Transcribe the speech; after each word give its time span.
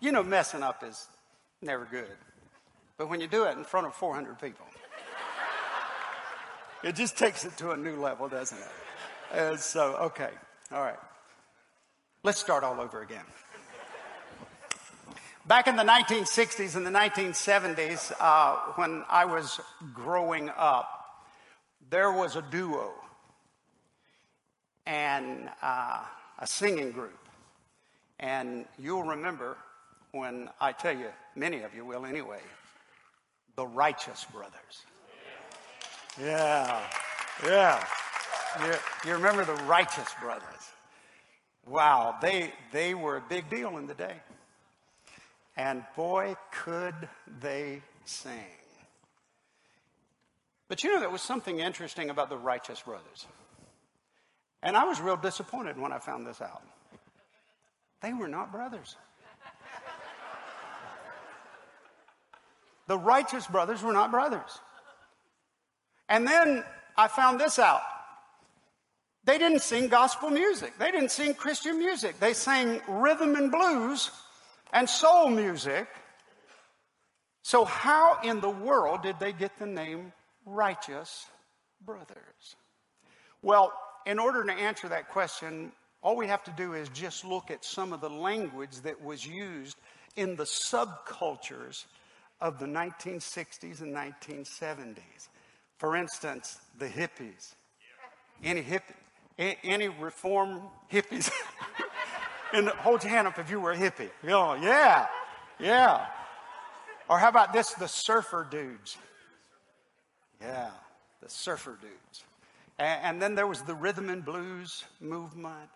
You 0.00 0.12
know, 0.12 0.22
messing 0.22 0.62
up 0.62 0.84
is 0.84 1.06
never 1.60 1.84
good. 1.84 2.16
But 2.96 3.08
when 3.08 3.20
you 3.20 3.26
do 3.26 3.44
it 3.44 3.56
in 3.56 3.64
front 3.64 3.86
of 3.86 3.94
400 3.94 4.40
people, 4.40 4.66
it 6.82 6.94
just 6.94 7.16
takes 7.18 7.44
it 7.44 7.56
to 7.58 7.72
a 7.72 7.76
new 7.76 7.96
level, 7.96 8.28
doesn't 8.28 8.58
it? 8.58 8.68
And 9.32 9.58
so, 9.58 9.96
okay, 9.96 10.30
all 10.72 10.82
right. 10.82 10.98
Let's 12.22 12.38
start 12.38 12.64
all 12.64 12.80
over 12.80 13.02
again. 13.02 13.24
Back 15.46 15.66
in 15.66 15.76
the 15.76 15.82
1960s 15.82 16.76
and 16.76 16.86
the 16.86 16.90
1970s, 16.90 18.12
uh, 18.20 18.56
when 18.74 19.04
I 19.08 19.24
was 19.24 19.60
growing 19.94 20.50
up, 20.56 21.24
there 21.90 22.12
was 22.12 22.36
a 22.36 22.42
duo 22.42 22.90
and 24.86 25.48
uh, 25.62 26.02
a 26.38 26.46
singing 26.46 26.92
group. 26.92 27.18
And 28.20 28.66
you'll 28.78 29.04
remember 29.04 29.56
when 30.12 30.48
I 30.60 30.72
tell 30.72 30.96
you, 30.96 31.08
many 31.36 31.62
of 31.62 31.74
you 31.74 31.84
will 31.84 32.06
anyway, 32.06 32.40
the 33.56 33.66
Righteous 33.66 34.24
Brothers. 34.32 34.84
Yeah, 36.20 36.80
yeah. 37.44 37.84
You, 38.64 38.74
you 39.04 39.12
remember 39.12 39.44
the 39.44 39.62
Righteous 39.64 40.08
Brothers. 40.20 40.44
Wow, 41.66 42.16
they, 42.22 42.52
they 42.72 42.94
were 42.94 43.16
a 43.16 43.22
big 43.28 43.50
deal 43.50 43.76
in 43.76 43.86
the 43.86 43.94
day. 43.94 44.14
And 45.56 45.84
boy, 45.96 46.36
could 46.50 46.94
they 47.40 47.82
sing. 48.04 48.32
But 50.68 50.84
you 50.84 50.92
know, 50.92 51.00
there 51.00 51.10
was 51.10 51.22
something 51.22 51.60
interesting 51.60 52.10
about 52.10 52.30
the 52.30 52.36
Righteous 52.36 52.80
Brothers. 52.80 53.26
And 54.62 54.76
I 54.76 54.84
was 54.84 55.00
real 55.00 55.16
disappointed 55.16 55.78
when 55.78 55.92
I 55.92 55.98
found 55.98 56.26
this 56.26 56.40
out. 56.40 56.62
They 58.02 58.12
were 58.12 58.28
not 58.28 58.52
brothers. 58.52 58.96
The 62.88 62.98
righteous 62.98 63.46
brothers 63.46 63.82
were 63.82 63.92
not 63.92 64.10
brothers. 64.10 64.58
And 66.08 66.26
then 66.26 66.64
I 66.96 67.06
found 67.06 67.38
this 67.38 67.58
out. 67.58 67.82
They 69.24 69.36
didn't 69.36 69.60
sing 69.60 69.88
gospel 69.88 70.30
music. 70.30 70.72
They 70.78 70.90
didn't 70.90 71.10
sing 71.10 71.34
Christian 71.34 71.78
music. 71.78 72.18
They 72.18 72.32
sang 72.32 72.80
rhythm 72.88 73.36
and 73.36 73.52
blues 73.52 74.10
and 74.72 74.88
soul 74.88 75.28
music. 75.28 75.86
So, 77.42 77.66
how 77.66 78.20
in 78.24 78.40
the 78.40 78.50
world 78.50 79.02
did 79.02 79.20
they 79.20 79.32
get 79.32 79.58
the 79.58 79.66
name 79.66 80.12
Righteous 80.46 81.26
Brothers? 81.84 82.56
Well, 83.42 83.72
in 84.06 84.18
order 84.18 84.44
to 84.44 84.52
answer 84.52 84.88
that 84.88 85.10
question, 85.10 85.72
all 86.02 86.16
we 86.16 86.26
have 86.26 86.44
to 86.44 86.50
do 86.52 86.72
is 86.72 86.88
just 86.88 87.24
look 87.24 87.50
at 87.50 87.64
some 87.64 87.92
of 87.92 88.00
the 88.00 88.10
language 88.10 88.80
that 88.82 89.02
was 89.02 89.26
used 89.26 89.76
in 90.16 90.36
the 90.36 90.44
subcultures 90.44 91.84
of 92.40 92.58
the 92.58 92.66
1960s 92.66 93.80
and 93.80 93.94
1970s. 93.94 95.28
For 95.78 95.96
instance, 95.96 96.58
the 96.78 96.86
hippies. 96.86 97.54
Any 98.42 98.62
hippie, 98.62 99.56
any 99.64 99.88
reform 99.88 100.62
hippies? 100.90 101.30
and 102.52 102.68
hold 102.68 103.02
your 103.02 103.10
hand 103.10 103.26
up 103.26 103.38
if 103.38 103.50
you 103.50 103.60
were 103.60 103.72
a 103.72 103.76
hippie. 103.76 104.10
Oh, 104.28 104.54
yeah, 104.54 105.06
yeah. 105.58 106.06
Or 107.08 107.18
how 107.18 107.28
about 107.28 107.52
this, 107.52 107.72
the 107.74 107.88
surfer 107.88 108.46
dudes? 108.48 108.96
Yeah, 110.40 110.70
the 111.22 111.28
surfer 111.28 111.78
dudes. 111.80 112.24
And, 112.78 113.00
and 113.02 113.22
then 113.22 113.34
there 113.34 113.46
was 113.46 113.62
the 113.62 113.74
rhythm 113.74 114.08
and 114.10 114.24
blues 114.24 114.84
movement. 115.00 115.70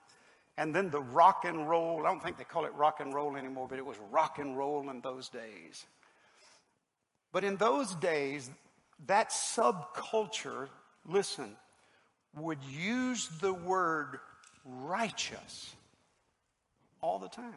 And 0.58 0.74
then 0.74 0.90
the 0.90 1.00
rock 1.00 1.44
and 1.44 1.68
roll. 1.68 2.04
I 2.04 2.10
don't 2.10 2.22
think 2.22 2.36
they 2.36 2.44
call 2.44 2.66
it 2.66 2.74
rock 2.74 3.00
and 3.00 3.14
roll 3.14 3.36
anymore, 3.36 3.66
but 3.68 3.78
it 3.78 3.86
was 3.86 3.96
rock 4.10 4.38
and 4.38 4.56
roll 4.56 4.88
in 4.90 5.00
those 5.00 5.28
days. 5.28 5.86
But 7.32 7.44
in 7.44 7.56
those 7.56 7.94
days, 7.94 8.50
that 9.06 9.30
subculture, 9.30 10.68
listen, 11.06 11.56
would 12.36 12.62
use 12.64 13.28
the 13.40 13.52
word 13.52 14.20
righteous 14.64 15.74
all 17.00 17.18
the 17.18 17.28
time. 17.28 17.54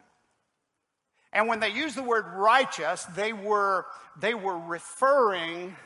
And 1.32 1.48
when 1.48 1.60
they 1.60 1.68
used 1.70 1.96
the 1.96 2.02
word 2.02 2.24
righteous, 2.34 3.04
they 3.14 3.32
were, 3.32 3.86
they 4.18 4.34
were 4.34 4.58
referring 4.58 5.76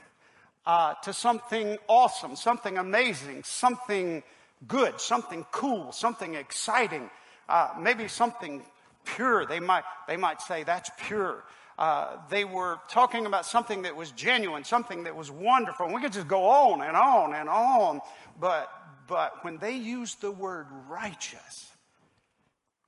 uh, 0.65 0.95
to 1.03 1.13
something 1.13 1.77
awesome, 1.89 2.37
something 2.37 2.79
amazing, 2.79 3.43
something 3.43 4.23
good, 4.69 5.01
something 5.01 5.45
cool, 5.51 5.91
something 5.93 6.35
exciting, 6.35 7.11
uh, 7.49 7.71
maybe 7.79 8.07
something 8.07 8.63
pure. 9.05 9.47
They 9.47 9.61
might, 9.61 9.85
they 10.07 10.17
might 10.17 10.41
say 10.41 10.63
that's 10.63 10.91
pure. 11.01 11.43
Uh, 11.81 12.19
they 12.29 12.45
were 12.45 12.79
talking 12.91 13.25
about 13.25 13.47
something 13.47 13.83
that 13.83 13.97
was 13.97 14.11
genuine, 14.11 14.65
something 14.65 15.05
that 15.05 15.17
was 15.17 15.31
wonderful. 15.31 15.87
And 15.87 15.95
we 15.95 16.03
could 16.03 16.13
just 16.13 16.29
go 16.29 16.45
on 16.45 16.83
and 16.83 16.95
on 16.95 17.35
and 17.35 17.49
on. 17.49 18.03
But, 18.39 18.71
but 19.09 19.43
when 19.43 19.57
they 19.57 19.77
used 19.77 20.21
the 20.21 20.31
word 20.31 20.67
righteous, 20.91 21.71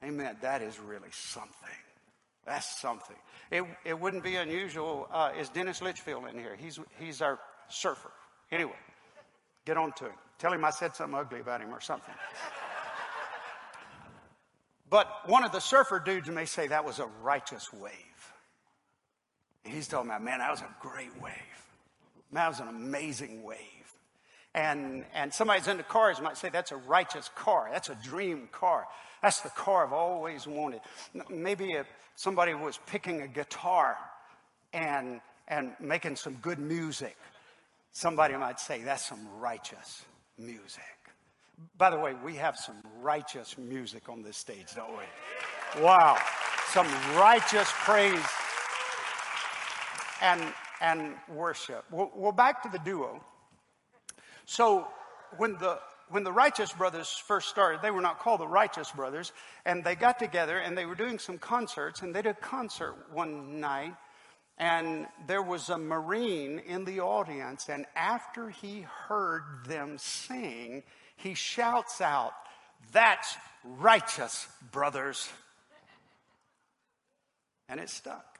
amen, 0.04 0.36
that 0.42 0.60
is 0.60 0.78
really 0.78 1.08
something. 1.10 1.54
That's 2.44 2.80
something. 2.80 3.16
It, 3.50 3.64
it 3.86 3.98
wouldn't 3.98 4.24
be 4.24 4.36
unusual. 4.36 5.08
Uh, 5.10 5.30
is 5.40 5.48
Dennis 5.48 5.80
Litchfield 5.80 6.26
in 6.30 6.38
here? 6.38 6.54
He's, 6.60 6.78
he's 7.00 7.22
our 7.22 7.38
surfer. 7.70 8.12
Anyway, 8.50 8.76
get 9.64 9.78
on 9.78 9.92
to 9.92 10.04
him. 10.04 10.16
Tell 10.38 10.52
him 10.52 10.66
I 10.66 10.70
said 10.70 10.94
something 10.94 11.18
ugly 11.18 11.40
about 11.40 11.62
him 11.62 11.72
or 11.72 11.80
something. 11.80 12.14
but 14.90 15.08
one 15.24 15.44
of 15.44 15.52
the 15.52 15.60
surfer 15.60 15.98
dudes 15.98 16.28
may 16.28 16.44
say 16.44 16.66
that 16.66 16.84
was 16.84 16.98
a 16.98 17.06
righteous 17.22 17.72
wave. 17.72 18.11
He's 19.64 19.88
talking 19.88 20.10
about, 20.10 20.22
man, 20.22 20.38
that 20.38 20.50
was 20.50 20.60
a 20.60 20.74
great 20.80 21.14
wave. 21.20 21.32
Man, 22.30 22.44
that 22.44 22.48
was 22.48 22.60
an 22.60 22.68
amazing 22.68 23.42
wave. 23.42 23.58
And, 24.54 25.04
and 25.14 25.32
somebody's 25.32 25.68
into 25.68 25.82
cars 25.82 26.20
might 26.20 26.36
say 26.36 26.50
that's 26.50 26.72
a 26.72 26.76
righteous 26.76 27.30
car. 27.34 27.70
That's 27.72 27.88
a 27.88 27.94
dream 28.02 28.48
car. 28.52 28.86
That's 29.22 29.40
the 29.40 29.50
car 29.50 29.86
I've 29.86 29.92
always 29.92 30.46
wanted. 30.46 30.80
Maybe 31.30 31.72
if 31.72 31.86
somebody 32.16 32.54
was 32.54 32.78
picking 32.86 33.22
a 33.22 33.28
guitar 33.28 33.96
and, 34.72 35.20
and 35.48 35.72
making 35.80 36.16
some 36.16 36.34
good 36.34 36.58
music. 36.58 37.16
Somebody 37.92 38.36
might 38.36 38.58
say 38.58 38.82
that's 38.82 39.06
some 39.06 39.26
righteous 39.38 40.04
music. 40.38 40.82
By 41.78 41.90
the 41.90 41.98
way, 41.98 42.14
we 42.24 42.34
have 42.36 42.56
some 42.56 42.76
righteous 43.00 43.56
music 43.56 44.08
on 44.08 44.22
this 44.22 44.36
stage, 44.36 44.74
don't 44.74 44.90
we? 44.90 45.82
Wow. 45.82 46.18
Some 46.68 46.88
righteous 47.16 47.70
praise 47.72 48.18
and, 50.22 50.40
and 50.80 51.14
worship. 51.28 51.84
Well, 51.90 52.10
well, 52.14 52.32
back 52.32 52.62
to 52.62 52.70
the 52.70 52.78
duo. 52.78 53.22
So 54.46 54.86
when 55.36 55.54
the 55.58 55.78
when 56.08 56.24
the 56.24 56.32
righteous 56.32 56.70
brothers 56.74 57.08
first 57.26 57.48
started, 57.48 57.80
they 57.80 57.90
were 57.90 58.02
not 58.02 58.18
called 58.18 58.40
the 58.40 58.46
righteous 58.46 58.90
brothers, 58.90 59.32
and 59.64 59.82
they 59.82 59.94
got 59.94 60.18
together 60.18 60.58
and 60.58 60.76
they 60.76 60.84
were 60.84 60.94
doing 60.94 61.18
some 61.18 61.38
concerts, 61.38 62.02
and 62.02 62.14
they 62.14 62.20
did 62.20 62.32
a 62.32 62.34
concert 62.34 62.94
one 63.12 63.60
night, 63.60 63.94
and 64.58 65.06
there 65.26 65.40
was 65.40 65.70
a 65.70 65.78
Marine 65.78 66.58
in 66.58 66.84
the 66.84 67.00
audience, 67.00 67.70
and 67.70 67.86
after 67.96 68.50
he 68.50 68.84
heard 69.08 69.42
them 69.66 69.96
sing, 69.96 70.82
he 71.16 71.32
shouts 71.32 72.02
out, 72.02 72.32
That's 72.92 73.34
righteous, 73.64 74.46
brothers. 74.70 75.30
And 77.70 77.80
it 77.80 77.88
stuck. 77.88 78.31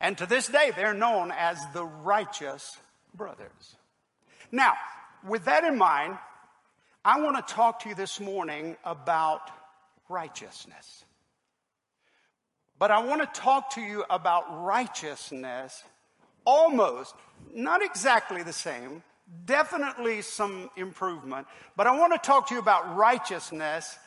And 0.00 0.18
to 0.18 0.26
this 0.26 0.48
day, 0.48 0.72
they're 0.74 0.94
known 0.94 1.32
as 1.32 1.58
the 1.72 1.84
righteous 1.84 2.76
brothers. 3.14 3.76
Now, 4.52 4.74
with 5.26 5.46
that 5.46 5.64
in 5.64 5.78
mind, 5.78 6.18
I 7.04 7.20
want 7.20 7.36
to 7.46 7.54
talk 7.54 7.80
to 7.80 7.88
you 7.88 7.94
this 7.94 8.20
morning 8.20 8.76
about 8.84 9.50
righteousness. 10.08 11.04
But 12.78 12.90
I 12.90 13.04
want 13.04 13.22
to 13.22 13.40
talk 13.40 13.70
to 13.74 13.80
you 13.80 14.04
about 14.10 14.64
righteousness 14.64 15.82
almost, 16.44 17.14
not 17.54 17.82
exactly 17.82 18.42
the 18.42 18.52
same, 18.52 19.02
definitely 19.44 20.22
some 20.22 20.70
improvement, 20.76 21.46
but 21.76 21.86
I 21.86 21.98
want 21.98 22.12
to 22.12 22.18
talk 22.18 22.48
to 22.48 22.54
you 22.54 22.60
about 22.60 22.96
righteousness 22.96 23.98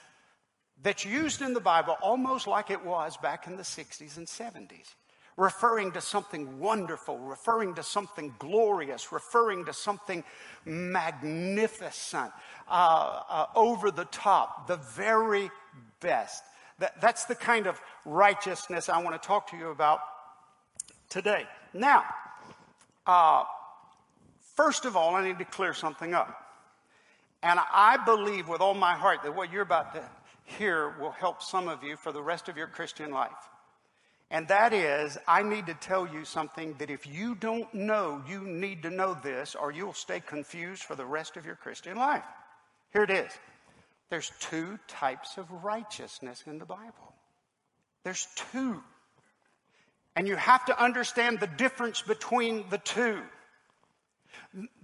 that's 0.81 1.03
used 1.03 1.42
in 1.42 1.53
the 1.53 1.59
Bible 1.59 1.97
almost 2.01 2.47
like 2.47 2.69
it 2.69 2.85
was 2.85 3.18
back 3.18 3.47
in 3.47 3.57
the 3.57 3.63
60s 3.63 4.18
and 4.18 4.27
70s, 4.27 4.95
referring 5.39 5.91
to 5.94 6.01
something 6.01 6.59
wonderful, 6.59 7.18
referring 7.18 7.74
to 7.75 7.83
something 7.83 8.33
glorious, 8.39 9.12
referring 9.12 9.65
to 9.65 9.74
something 9.74 10.24
magnificent, 10.65 12.31
uh, 12.68 13.21
uh, 13.30 13.45
over 13.56 13.89
the 13.89 14.06
top, 14.06 14.68
the 14.68 14.77
very 14.77 15.50
best. 16.01 16.44
That, 16.77 17.01
that's 17.01 17.25
the 17.25 17.36
kind 17.36 17.65
of 17.65 17.81
righteousness 18.06 18.89
I 18.89 19.01
want 19.01 19.21
to 19.21 19.27
talk 19.27 19.50
to 19.51 19.57
you 19.57 19.69
about 19.69 20.00
today. 21.09 21.45
Now, 21.74 22.03
uh, 23.07 23.44
First 24.59 24.83
of 24.83 24.97
all, 24.97 25.15
I 25.15 25.25
need 25.25 25.39
to 25.39 25.45
clear 25.45 25.74
something 25.74 26.13
up. 26.13 26.35
And 27.42 27.57
I 27.71 27.95
believe 28.03 28.50
with 28.50 28.59
all 28.59 28.74
my 28.74 28.94
heart 28.94 29.24
that 29.24 29.33
what 29.33 29.53
you're 29.53 29.62
about 29.62 29.95
to 29.95 30.03
hear 30.44 30.95
will 31.00 31.12
help 31.12 31.42
some 31.42 31.69
of 31.69 31.81
you 31.81 31.95
for 31.95 32.12
the 32.12 32.21
rest 32.21 32.50
of 32.50 32.57
your 32.57 32.68
Christian 32.68 33.09
life. 33.09 33.31
And 34.31 34.48
that 34.50 34.74
is, 34.74 35.18
I 35.28 35.42
need 35.42 35.66
to 35.68 35.74
tell 35.74 36.08
you 36.08 36.24
something 36.24 36.76
that 36.78 36.92
if 36.92 37.08
you 37.08 37.34
don't 37.34 37.74
know, 37.74 38.22
you 38.28 38.42
need 38.42 38.84
to 38.84 38.92
know 38.92 39.18
this, 39.24 39.56
or 39.56 39.72
you'll 39.72 39.94
stay 39.94 40.20
confused 40.20 40.84
for 40.84 40.96
the 40.96 41.06
rest 41.06 41.36
of 41.36 41.46
your 41.46 41.56
Christian 41.56 41.98
life. 41.98 42.24
Here 42.94 43.04
it 43.04 43.10
is 43.10 43.31
there's 44.10 44.31
two 44.40 44.80
types 44.88 45.38
of 45.38 45.52
righteousness 45.64 46.44
in 46.48 46.58
the 46.58 46.66
Bible. 46.66 47.14
There's 48.04 48.28
two. 48.52 48.81
And 50.16 50.28
you 50.28 50.36
have 50.36 50.66
to 50.66 50.84
understand 50.84 51.40
the 51.40 51.48
difference 51.48 52.02
between 52.02 52.66
the 52.70 52.80
two. 52.80 53.22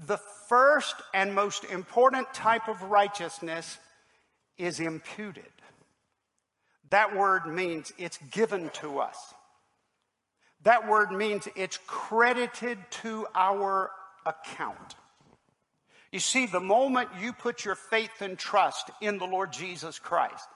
The 0.06 0.20
first 0.48 0.96
and 1.14 1.34
most 1.34 1.64
important 1.66 2.34
type 2.34 2.68
of 2.68 2.84
righteousness 2.84 3.80
is 4.58 4.80
imputed. 4.80 5.44
That 6.90 7.16
word 7.16 7.46
means 7.48 7.92
it's 7.98 8.18
given 8.32 8.70
to 8.82 9.00
us. 9.00 9.18
That 10.64 10.88
word 10.88 11.12
means 11.12 11.48
it's 11.56 11.80
credited 11.86 12.78
to 13.04 13.28
our 13.36 13.92
account. 14.26 14.96
You 16.12 16.20
see, 16.20 16.46
the 16.46 16.60
moment 16.60 17.10
you 17.20 17.34
put 17.34 17.66
your 17.66 17.76
faith 17.76 18.22
and 18.22 18.38
trust 18.38 18.90
in 19.02 19.18
the 19.18 19.26
Lord 19.26 19.52
Jesus 19.52 20.00
Christ, 20.00 20.48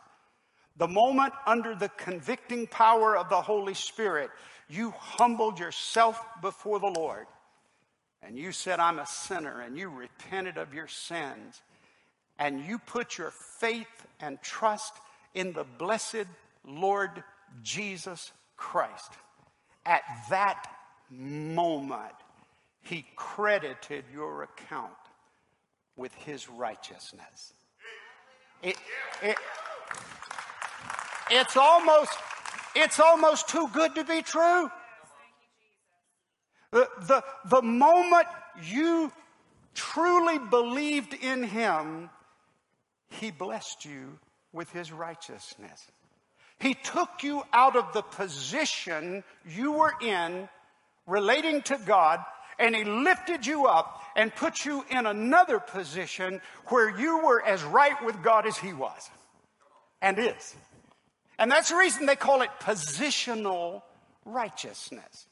the 0.77 0.87
moment 0.87 1.33
under 1.45 1.75
the 1.75 1.89
convicting 1.89 2.65
power 2.67 3.17
of 3.17 3.29
the 3.29 3.41
Holy 3.41 3.73
Spirit, 3.73 4.29
you 4.69 4.91
humbled 4.91 5.59
yourself 5.59 6.19
before 6.41 6.79
the 6.79 6.87
Lord 6.87 7.27
and 8.21 8.37
you 8.37 8.51
said, 8.51 8.79
I'm 8.79 8.99
a 8.99 9.05
sinner, 9.05 9.61
and 9.61 9.77
you 9.77 9.89
repented 9.89 10.57
of 10.57 10.73
your 10.73 10.87
sins, 10.87 11.61
and 12.37 12.65
you 12.65 12.77
put 12.77 13.17
your 13.17 13.31
faith 13.31 14.07
and 14.19 14.41
trust 14.41 14.93
in 15.33 15.53
the 15.53 15.63
blessed 15.63 16.25
Lord 16.65 17.23
Jesus 17.63 18.31
Christ. 18.57 19.13
At 19.85 20.01
that 20.29 20.67
moment, 21.09 22.13
he 22.81 23.05
credited 23.15 24.05
your 24.13 24.43
account 24.43 24.91
with 25.95 26.13
his 26.13 26.49
righteousness. 26.49 27.53
It, 28.61 28.77
it, 29.23 29.37
it's 31.31 31.55
almost 31.55 32.11
it's 32.75 32.99
almost 32.99 33.49
too 33.49 33.67
good 33.73 33.95
to 33.95 34.03
be 34.03 34.21
true. 34.21 34.69
The, 36.71 36.87
the, 37.01 37.23
the 37.45 37.61
moment 37.61 38.27
you 38.63 39.11
truly 39.73 40.37
believed 40.37 41.15
in 41.15 41.43
him, 41.43 42.09
he 43.09 43.31
blessed 43.31 43.85
you 43.85 44.19
with 44.53 44.71
his 44.71 44.91
righteousness. 44.91 45.87
He 46.59 46.73
took 46.73 47.23
you 47.23 47.43
out 47.53 47.75
of 47.75 47.93
the 47.93 48.01
position 48.01 49.23
you 49.47 49.73
were 49.73 49.93
in 50.01 50.49
relating 51.07 51.61
to 51.63 51.77
God 51.85 52.19
and 52.59 52.75
he 52.75 52.83
lifted 52.83 53.45
you 53.45 53.65
up 53.67 54.01
and 54.15 54.35
put 54.35 54.65
you 54.65 54.83
in 54.89 55.05
another 55.05 55.59
position 55.59 56.41
where 56.67 56.89
you 56.99 57.25
were 57.25 57.41
as 57.41 57.63
right 57.63 58.03
with 58.03 58.21
God 58.21 58.45
as 58.45 58.57
he 58.57 58.73
was 58.73 59.09
and 60.01 60.19
is. 60.19 60.55
And 61.37 61.49
that's 61.49 61.69
the 61.69 61.77
reason 61.77 62.05
they 62.05 62.17
call 62.17 62.41
it 62.41 62.49
positional 62.59 63.81
righteousness. 64.25 65.27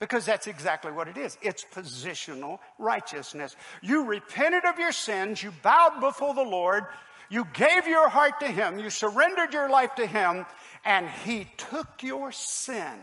Because 0.00 0.26
that's 0.26 0.48
exactly 0.48 0.90
what 0.90 1.06
it 1.06 1.16
is. 1.16 1.38
It's 1.42 1.64
positional 1.72 2.58
righteousness. 2.80 3.54
You 3.82 4.06
repented 4.06 4.64
of 4.64 4.80
your 4.80 4.90
sins, 4.90 5.40
you 5.40 5.52
bowed 5.62 6.00
before 6.00 6.34
the 6.34 6.42
Lord, 6.42 6.82
you 7.32 7.46
gave 7.54 7.88
your 7.88 8.10
heart 8.10 8.40
to 8.40 8.46
Him, 8.46 8.78
you 8.78 8.90
surrendered 8.90 9.54
your 9.54 9.70
life 9.70 9.94
to 9.94 10.06
Him, 10.06 10.44
and 10.84 11.08
He 11.24 11.46
took 11.56 12.02
your 12.02 12.30
sin 12.30 12.98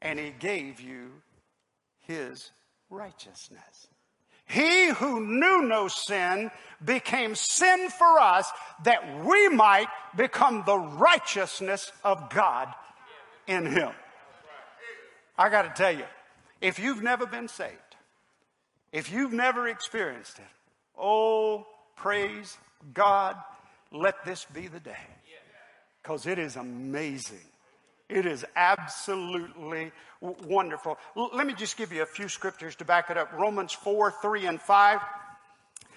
and 0.00 0.18
He 0.18 0.32
gave 0.38 0.80
you 0.80 1.10
His 2.06 2.50
righteousness. 2.88 3.88
He 4.46 4.88
who 4.88 5.20
knew 5.20 5.62
no 5.68 5.88
sin 5.88 6.50
became 6.82 7.34
sin 7.34 7.90
for 7.90 8.18
us 8.18 8.50
that 8.84 9.24
we 9.26 9.50
might 9.50 9.88
become 10.16 10.62
the 10.64 10.78
righteousness 10.78 11.92
of 12.02 12.30
God 12.30 12.68
in 13.46 13.66
Him. 13.66 13.90
I 15.36 15.50
got 15.50 15.62
to 15.62 15.82
tell 15.82 15.92
you, 15.92 16.06
if 16.62 16.78
you've 16.78 17.02
never 17.02 17.26
been 17.26 17.48
saved, 17.48 17.76
if 18.90 19.12
you've 19.12 19.34
never 19.34 19.68
experienced 19.68 20.38
it, 20.38 20.44
oh, 20.98 21.66
praise 21.94 22.56
God, 22.94 23.36
let 23.92 24.24
this 24.24 24.46
be 24.52 24.68
the 24.68 24.80
day. 24.80 24.96
Because 26.02 26.26
it 26.26 26.38
is 26.38 26.56
amazing. 26.56 27.38
It 28.08 28.26
is 28.26 28.44
absolutely 28.56 29.92
wonderful. 30.20 30.98
L- 31.16 31.30
let 31.34 31.46
me 31.46 31.54
just 31.54 31.76
give 31.76 31.92
you 31.92 32.02
a 32.02 32.06
few 32.06 32.28
scriptures 32.28 32.74
to 32.76 32.84
back 32.84 33.10
it 33.10 33.16
up. 33.16 33.32
Romans 33.32 33.72
4, 33.72 34.12
3, 34.22 34.46
and 34.46 34.60
5 34.60 35.00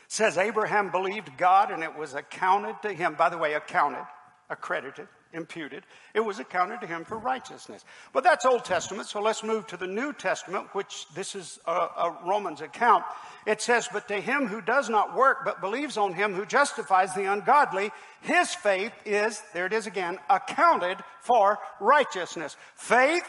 says 0.07 0.37
Abraham 0.37 0.91
believed 0.91 1.37
God 1.37 1.71
and 1.71 1.81
it 1.81 1.95
was 1.97 2.13
accounted 2.13 2.75
to 2.83 2.93
him. 2.93 3.15
By 3.15 3.29
the 3.29 3.37
way, 3.37 3.53
accounted, 3.53 4.05
accredited 4.49 5.07
imputed, 5.33 5.83
it 6.13 6.19
was 6.19 6.39
accounted 6.39 6.81
to 6.81 6.87
him 6.87 7.03
for 7.03 7.17
righteousness. 7.17 7.83
But 8.13 8.23
that's 8.23 8.45
Old 8.45 8.63
Testament, 8.65 9.07
so 9.07 9.21
let's 9.21 9.43
move 9.43 9.67
to 9.67 9.77
the 9.77 9.87
New 9.87 10.13
Testament, 10.13 10.73
which 10.73 11.07
this 11.13 11.35
is 11.35 11.59
a, 11.65 11.71
a, 11.71 12.17
Romans 12.25 12.61
account. 12.61 13.03
It 13.45 13.61
says, 13.61 13.89
But 13.91 14.07
to 14.07 14.21
him 14.21 14.47
who 14.47 14.61
does 14.61 14.89
not 14.89 15.15
work, 15.15 15.39
but 15.45 15.61
believes 15.61 15.97
on 15.97 16.13
him 16.13 16.33
who 16.33 16.45
justifies 16.45 17.13
the 17.13 17.31
ungodly, 17.31 17.91
his 18.21 18.53
faith 18.53 18.93
is, 19.05 19.41
there 19.53 19.65
it 19.65 19.73
is 19.73 19.87
again, 19.87 20.19
accounted 20.29 20.97
for 21.21 21.59
righteousness. 21.79 22.55
Faith 22.75 23.27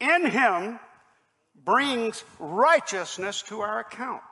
in 0.00 0.26
him 0.26 0.78
brings 1.64 2.22
righteousness 2.38 3.42
to 3.42 3.60
our 3.60 3.80
account. 3.80 4.22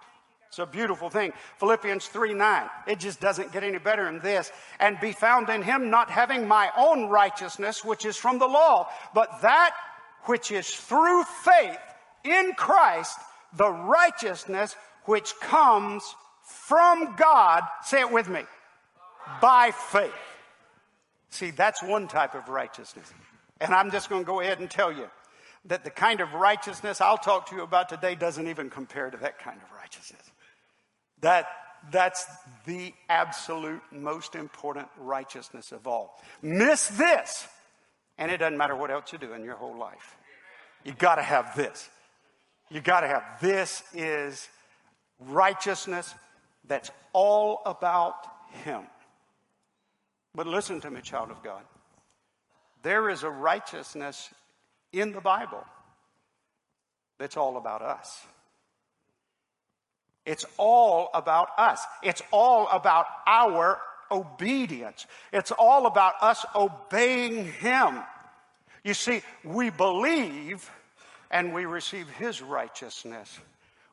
It's 0.54 0.60
a 0.60 0.66
beautiful 0.66 1.10
thing. 1.10 1.32
Philippians 1.58 2.06
3 2.06 2.32
9. 2.32 2.70
It 2.86 3.00
just 3.00 3.18
doesn't 3.18 3.50
get 3.50 3.64
any 3.64 3.78
better 3.78 4.04
than 4.04 4.20
this. 4.20 4.52
And 4.78 5.00
be 5.00 5.10
found 5.10 5.48
in 5.48 5.62
him, 5.62 5.90
not 5.90 6.10
having 6.10 6.46
my 6.46 6.70
own 6.76 7.08
righteousness, 7.08 7.84
which 7.84 8.06
is 8.06 8.16
from 8.16 8.38
the 8.38 8.46
law, 8.46 8.88
but 9.14 9.42
that 9.42 9.74
which 10.26 10.52
is 10.52 10.72
through 10.72 11.24
faith 11.24 11.76
in 12.22 12.52
Christ, 12.56 13.18
the 13.56 13.68
righteousness 13.68 14.76
which 15.06 15.34
comes 15.40 16.04
from 16.44 17.16
God. 17.16 17.64
Say 17.82 17.98
it 17.98 18.12
with 18.12 18.28
me. 18.28 18.42
By 19.42 19.72
faith. 19.72 20.12
See, 21.30 21.50
that's 21.50 21.82
one 21.82 22.06
type 22.06 22.36
of 22.36 22.48
righteousness. 22.48 23.12
And 23.60 23.74
I'm 23.74 23.90
just 23.90 24.08
going 24.08 24.22
to 24.22 24.26
go 24.26 24.38
ahead 24.38 24.60
and 24.60 24.70
tell 24.70 24.92
you 24.92 25.10
that 25.64 25.82
the 25.82 25.90
kind 25.90 26.20
of 26.20 26.32
righteousness 26.34 27.00
I'll 27.00 27.18
talk 27.18 27.48
to 27.48 27.56
you 27.56 27.62
about 27.62 27.88
today 27.88 28.14
doesn't 28.14 28.46
even 28.46 28.70
compare 28.70 29.10
to 29.10 29.16
that 29.16 29.40
kind 29.40 29.60
of 29.60 29.76
righteousness. 29.76 30.30
That, 31.24 31.46
that's 31.90 32.26
the 32.66 32.92
absolute 33.08 33.80
most 33.90 34.34
important 34.34 34.88
righteousness 34.98 35.72
of 35.72 35.86
all. 35.86 36.20
Miss 36.42 36.88
this, 36.88 37.48
and 38.18 38.30
it 38.30 38.36
doesn't 38.36 38.58
matter 38.58 38.76
what 38.76 38.90
else 38.90 39.10
you 39.10 39.18
do 39.18 39.32
in 39.32 39.42
your 39.42 39.56
whole 39.56 39.78
life. 39.78 40.18
You 40.84 40.92
gotta 40.92 41.22
have 41.22 41.56
this. 41.56 41.88
You 42.70 42.82
gotta 42.82 43.08
have 43.08 43.22
this 43.40 43.82
is 43.94 44.46
righteousness 45.18 46.14
that's 46.68 46.90
all 47.14 47.62
about 47.64 48.16
Him. 48.62 48.82
But 50.34 50.46
listen 50.46 50.78
to 50.82 50.90
me, 50.90 51.00
child 51.00 51.30
of 51.30 51.42
God. 51.42 51.62
There 52.82 53.08
is 53.08 53.22
a 53.22 53.30
righteousness 53.30 54.28
in 54.92 55.12
the 55.12 55.22
Bible 55.22 55.64
that's 57.18 57.38
all 57.38 57.56
about 57.56 57.80
us. 57.80 58.26
It's 60.26 60.46
all 60.56 61.10
about 61.12 61.48
us. 61.58 61.84
It's 62.02 62.22
all 62.30 62.68
about 62.68 63.06
our 63.26 63.80
obedience. 64.10 65.06
It's 65.32 65.52
all 65.52 65.86
about 65.86 66.14
us 66.22 66.44
obeying 66.54 67.52
Him. 67.52 68.00
You 68.82 68.94
see, 68.94 69.22
we 69.42 69.70
believe 69.70 70.70
and 71.30 71.52
we 71.52 71.66
receive 71.66 72.08
His 72.10 72.40
righteousness. 72.40 73.38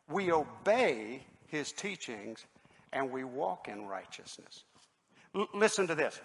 We 0.09 0.31
obey 0.31 1.23
His 1.47 1.71
teachings 1.71 2.45
and 2.93 3.11
we 3.11 3.23
walk 3.23 3.67
in 3.67 3.87
righteousness. 3.87 4.63
L- 5.35 5.47
listen 5.53 5.87
to 5.87 5.95
this. 5.95 6.19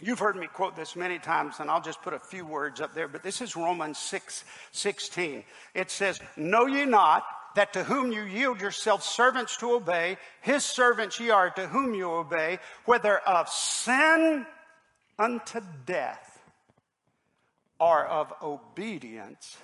You've 0.00 0.18
heard 0.18 0.36
me 0.36 0.46
quote 0.46 0.76
this 0.76 0.94
many 0.94 1.18
times, 1.18 1.56
and 1.58 1.68
I'll 1.68 1.80
just 1.80 2.02
put 2.02 2.12
a 2.12 2.20
few 2.20 2.46
words 2.46 2.80
up 2.80 2.94
there, 2.94 3.08
but 3.08 3.24
this 3.24 3.40
is 3.40 3.56
Romans 3.56 3.98
6 3.98 4.44
16. 4.70 5.42
It 5.74 5.90
says, 5.90 6.20
Know 6.36 6.66
ye 6.66 6.84
not 6.84 7.24
that 7.58 7.72
to 7.72 7.82
whom 7.82 8.12
you 8.12 8.22
yield 8.22 8.60
yourselves 8.60 9.04
servants 9.04 9.56
to 9.56 9.72
obey, 9.72 10.16
his 10.42 10.64
servants 10.64 11.18
ye 11.18 11.30
are 11.30 11.50
to 11.50 11.66
whom 11.66 11.92
you 11.92 12.08
obey, 12.08 12.60
whether 12.84 13.18
of 13.18 13.48
sin 13.48 14.46
unto 15.18 15.60
death 15.84 16.40
or 17.80 18.06
of 18.06 18.32
obedience 18.44 19.56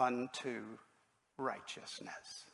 unto 0.00 0.62
righteousness. 1.38 2.46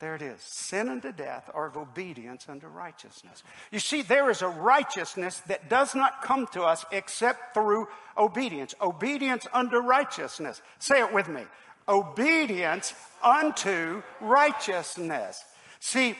There 0.00 0.16
it 0.16 0.22
is. 0.22 0.40
Sin 0.40 0.88
unto 0.88 1.12
death 1.12 1.48
or 1.54 1.66
of 1.66 1.76
obedience 1.76 2.46
unto 2.48 2.66
righteousness. 2.66 3.44
You 3.70 3.78
see, 3.78 4.02
there 4.02 4.28
is 4.28 4.42
a 4.42 4.48
righteousness 4.48 5.38
that 5.46 5.70
does 5.70 5.94
not 5.94 6.22
come 6.22 6.48
to 6.48 6.64
us 6.64 6.84
except 6.90 7.54
through 7.54 7.86
obedience. 8.18 8.74
Obedience 8.80 9.46
unto 9.52 9.76
righteousness. 9.76 10.60
Say 10.80 10.98
it 10.98 11.14
with 11.14 11.28
me. 11.28 11.42
Obedience 11.88 12.94
unto 13.22 14.02
righteousness. 14.20 15.44
See, 15.80 16.16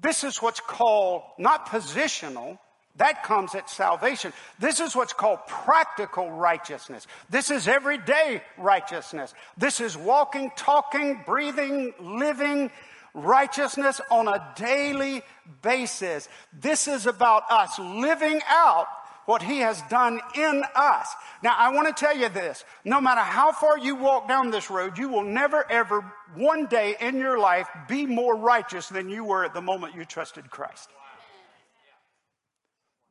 this 0.00 0.24
is 0.24 0.40
what's 0.40 0.60
called 0.60 1.22
not 1.38 1.66
positional, 1.66 2.58
that 2.96 3.22
comes 3.22 3.54
at 3.54 3.70
salvation. 3.70 4.32
This 4.58 4.80
is 4.80 4.94
what's 4.94 5.12
called 5.12 5.38
practical 5.46 6.30
righteousness. 6.30 7.06
This 7.30 7.50
is 7.50 7.68
everyday 7.68 8.42
righteousness. 8.58 9.32
This 9.56 9.80
is 9.80 9.96
walking, 9.96 10.50
talking, 10.56 11.22
breathing, 11.24 11.94
living 12.00 12.70
righteousness 13.14 14.00
on 14.10 14.28
a 14.28 14.52
daily 14.56 15.22
basis. 15.62 16.28
This 16.52 16.88
is 16.88 17.06
about 17.06 17.44
us 17.50 17.78
living 17.78 18.40
out 18.48 18.86
what 19.30 19.42
he 19.42 19.60
has 19.60 19.80
done 19.82 20.20
in 20.34 20.64
us. 20.74 21.06
Now, 21.40 21.54
I 21.56 21.72
want 21.72 21.86
to 21.86 21.94
tell 21.94 22.16
you 22.16 22.28
this. 22.28 22.64
No 22.84 23.00
matter 23.00 23.20
how 23.20 23.52
far 23.52 23.78
you 23.78 23.94
walk 23.94 24.26
down 24.26 24.50
this 24.50 24.70
road, 24.70 24.98
you 24.98 25.08
will 25.08 25.22
never 25.22 25.64
ever 25.70 26.00
one 26.34 26.66
day 26.66 26.96
in 27.00 27.16
your 27.16 27.38
life 27.38 27.68
be 27.86 28.06
more 28.06 28.36
righteous 28.36 28.88
than 28.88 29.08
you 29.08 29.22
were 29.22 29.44
at 29.44 29.54
the 29.54 29.62
moment 29.62 29.94
you 29.94 30.04
trusted 30.04 30.50
Christ. 30.50 30.90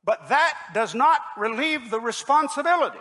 But 0.03 0.27
that 0.27 0.57
does 0.73 0.93
not 0.93 1.21
relieve 1.37 1.89
the 1.89 2.01
responsibility 2.01 2.99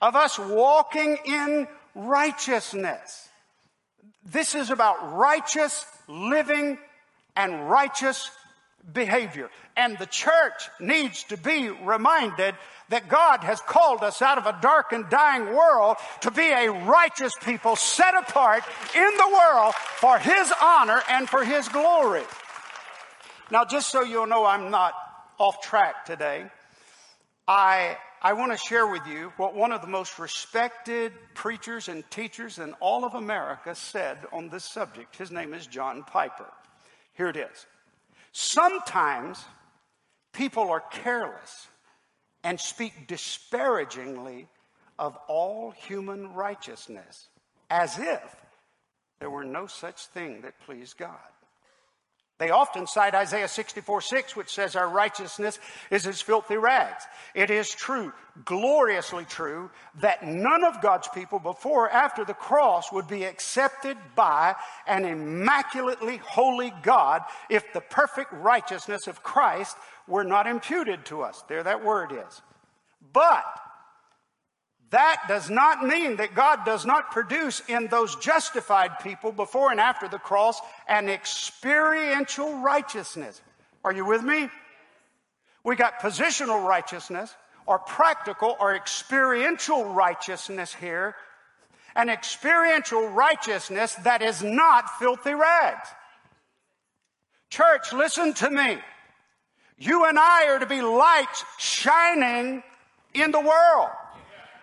of 0.00 0.14
us 0.14 0.38
walking 0.38 1.18
in 1.24 1.66
righteousness. 1.96 3.28
This 4.24 4.54
is 4.54 4.70
about 4.70 5.16
righteous 5.16 5.84
living 6.06 6.78
and 7.34 7.68
righteous 7.68 8.30
behavior. 8.92 9.50
And 9.76 9.98
the 9.98 10.06
church 10.06 10.68
needs 10.80 11.24
to 11.24 11.36
be 11.36 11.68
reminded 11.68 12.54
that 12.88 13.08
God 13.08 13.44
has 13.44 13.60
called 13.60 14.02
us 14.02 14.22
out 14.22 14.38
of 14.38 14.46
a 14.46 14.58
dark 14.60 14.92
and 14.92 15.08
dying 15.10 15.54
world 15.54 15.96
to 16.22 16.30
be 16.30 16.48
a 16.48 16.70
righteous 16.70 17.34
people 17.44 17.76
set 17.76 18.14
apart 18.14 18.64
in 18.94 19.16
the 19.16 19.28
world 19.28 19.74
for 19.74 20.18
His 20.18 20.52
honor 20.62 21.02
and 21.10 21.28
for 21.28 21.44
His 21.44 21.68
glory. 21.68 22.22
Now, 23.50 23.64
just 23.64 23.90
so 23.90 24.02
you'll 24.02 24.26
know 24.26 24.44
I'm 24.44 24.70
not 24.70 24.94
off 25.38 25.60
track 25.60 26.04
today, 26.04 26.46
I, 27.46 27.96
I 28.20 28.34
want 28.34 28.52
to 28.52 28.58
share 28.58 28.86
with 28.86 29.06
you 29.06 29.32
what 29.36 29.54
one 29.54 29.72
of 29.72 29.80
the 29.80 29.86
most 29.86 30.18
respected 30.18 31.12
preachers 31.34 31.88
and 31.88 32.08
teachers 32.10 32.58
in 32.58 32.74
all 32.74 33.04
of 33.04 33.14
America 33.14 33.74
said 33.74 34.18
on 34.32 34.48
this 34.48 34.64
subject. 34.64 35.16
His 35.16 35.30
name 35.30 35.54
is 35.54 35.66
John 35.66 36.02
Piper. 36.02 36.50
Here 37.14 37.28
it 37.28 37.36
is. 37.36 37.66
Sometimes 38.40 39.44
people 40.32 40.70
are 40.70 40.84
careless 40.92 41.66
and 42.44 42.60
speak 42.60 43.08
disparagingly 43.08 44.46
of 44.96 45.18
all 45.26 45.72
human 45.72 46.32
righteousness 46.32 47.30
as 47.68 47.98
if 47.98 48.36
there 49.18 49.28
were 49.28 49.42
no 49.44 49.66
such 49.66 50.06
thing 50.06 50.42
that 50.42 50.60
pleased 50.60 50.96
God. 50.96 51.18
They 52.38 52.50
often 52.50 52.86
cite 52.86 53.16
Isaiah 53.16 53.48
64 53.48 54.00
6, 54.00 54.36
which 54.36 54.54
says 54.54 54.76
our 54.76 54.88
righteousness 54.88 55.58
is 55.90 56.06
as 56.06 56.20
filthy 56.20 56.56
rags. 56.56 57.04
It 57.34 57.50
is 57.50 57.68
true, 57.68 58.12
gloriously 58.44 59.24
true, 59.24 59.70
that 60.00 60.24
none 60.24 60.62
of 60.62 60.80
God's 60.80 61.08
people 61.08 61.40
before 61.40 61.86
or 61.86 61.90
after 61.90 62.24
the 62.24 62.34
cross 62.34 62.92
would 62.92 63.08
be 63.08 63.24
accepted 63.24 63.96
by 64.14 64.54
an 64.86 65.04
immaculately 65.04 66.18
holy 66.18 66.72
God 66.82 67.22
if 67.50 67.72
the 67.72 67.80
perfect 67.80 68.32
righteousness 68.32 69.08
of 69.08 69.22
Christ 69.22 69.76
were 70.06 70.24
not 70.24 70.46
imputed 70.46 71.04
to 71.06 71.22
us. 71.22 71.42
There 71.48 71.64
that 71.64 71.84
word 71.84 72.12
is. 72.12 72.42
But 73.12 73.44
that 74.90 75.22
does 75.28 75.50
not 75.50 75.84
mean 75.84 76.16
that 76.16 76.34
God 76.34 76.64
does 76.64 76.86
not 76.86 77.10
produce 77.10 77.60
in 77.68 77.88
those 77.88 78.16
justified 78.16 78.98
people 79.02 79.32
before 79.32 79.70
and 79.70 79.80
after 79.80 80.08
the 80.08 80.18
cross 80.18 80.60
an 80.88 81.08
experiential 81.08 82.60
righteousness. 82.60 83.40
Are 83.84 83.92
you 83.92 84.06
with 84.06 84.22
me? 84.22 84.48
We 85.62 85.76
got 85.76 86.00
positional 86.00 86.66
righteousness 86.66 87.34
or 87.66 87.78
practical 87.78 88.56
or 88.58 88.74
experiential 88.74 89.84
righteousness 89.84 90.74
here. 90.74 91.14
An 91.94 92.08
experiential 92.08 93.08
righteousness 93.08 93.94
that 94.04 94.22
is 94.22 94.42
not 94.42 94.98
filthy 94.98 95.34
rags. 95.34 95.88
Church, 97.50 97.92
listen 97.92 98.32
to 98.34 98.50
me. 98.50 98.78
You 99.76 100.06
and 100.06 100.18
I 100.18 100.48
are 100.48 100.58
to 100.58 100.66
be 100.66 100.80
lights 100.80 101.44
shining 101.58 102.62
in 103.14 103.30
the 103.30 103.40
world. 103.40 103.90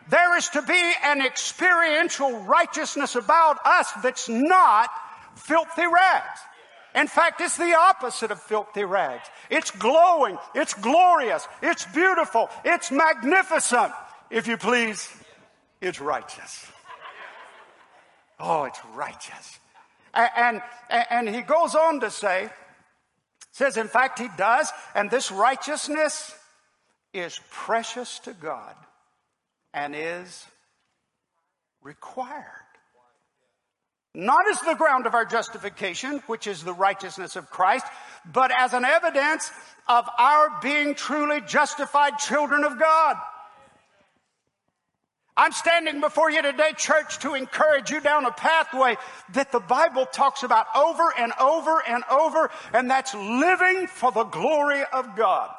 There 0.08 0.38
is 0.38 0.50
to 0.50 0.62
be 0.62 0.94
an 1.04 1.22
experiential 1.22 2.40
righteousness 2.42 3.16
about 3.16 3.58
us 3.66 3.92
that's 4.04 4.30
not 4.30 4.90
filthy 5.36 5.86
rags. 5.86 6.40
In 6.94 7.08
fact, 7.08 7.42
it's 7.42 7.58
the 7.58 7.76
opposite 7.76 8.32
of 8.32 8.42
filthy 8.42 8.86
rags. 8.86 9.28
It's 9.50 9.72
glowing, 9.72 10.38
it's 10.54 10.74
glorious, 10.74 11.48
it's 11.62 11.86
beautiful, 11.86 12.50
it's 12.64 12.92
magnificent. 12.92 13.92
If 14.30 14.48
you 14.48 14.58
please, 14.58 15.10
it's 15.82 16.00
righteous. 16.00 16.66
Oh, 18.40 18.64
it's 18.66 18.80
righteous. 18.94 19.60
And, 20.14 20.62
and, 20.90 21.06
and 21.10 21.36
he 21.36 21.42
goes 21.42 21.76
on 21.76 22.00
to 22.02 22.12
say, 22.12 22.50
says, 23.52 23.76
in 23.76 23.88
fact, 23.88 24.20
he 24.20 24.30
does, 24.38 24.72
and 24.94 25.10
this 25.10 25.32
righteousness 25.32 26.34
is 27.14 27.40
precious 27.50 28.20
to 28.20 28.34
God 28.34 28.76
and 29.76 29.94
is 29.94 30.46
required. 31.84 32.44
Not 34.16 34.48
as 34.50 34.62
the 34.62 34.76
ground 34.76 35.06
of 35.06 35.14
our 35.14 35.26
justification, 35.26 36.24
which 36.28 36.48
is 36.48 36.64
the 36.64 36.74
righteousness 36.74 37.36
of 37.36 37.50
Christ, 37.50 37.86
but 38.32 38.50
as 38.58 38.72
an 38.72 38.86
evidence 38.86 39.52
of 39.90 40.08
our 40.18 40.62
being 40.62 40.96
truly 40.96 41.42
justified 41.42 42.18
children 42.18 42.64
of 42.64 42.80
God. 42.80 43.18
I'm 45.38 45.52
standing 45.52 46.00
before 46.00 46.32
you 46.32 46.42
today, 46.42 46.72
church, 46.78 47.20
to 47.20 47.34
encourage 47.34 47.92
you 47.92 48.00
down 48.00 48.24
a 48.24 48.32
pathway 48.32 48.96
that 49.34 49.52
the 49.52 49.60
Bible 49.60 50.06
talks 50.06 50.44
about 50.44 50.66
over 50.74 51.14
and 51.20 51.34
over 51.42 51.84
and 51.86 52.06
over, 52.10 52.50
and 52.74 52.90
that's 52.90 53.14
living 53.14 53.88
for 53.88 54.14
the 54.14 54.24
glory 54.24 54.84
of 54.94 55.18
God. 55.18 55.54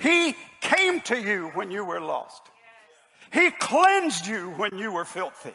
He 0.00 0.34
came 0.60 1.00
to 1.02 1.20
you 1.20 1.52
when 1.54 1.70
you 1.70 1.84
were 1.84 2.00
lost. 2.00 2.42
He 3.32 3.50
cleansed 3.50 4.26
you 4.26 4.50
when 4.50 4.78
you 4.78 4.92
were 4.92 5.04
filthy. 5.04 5.54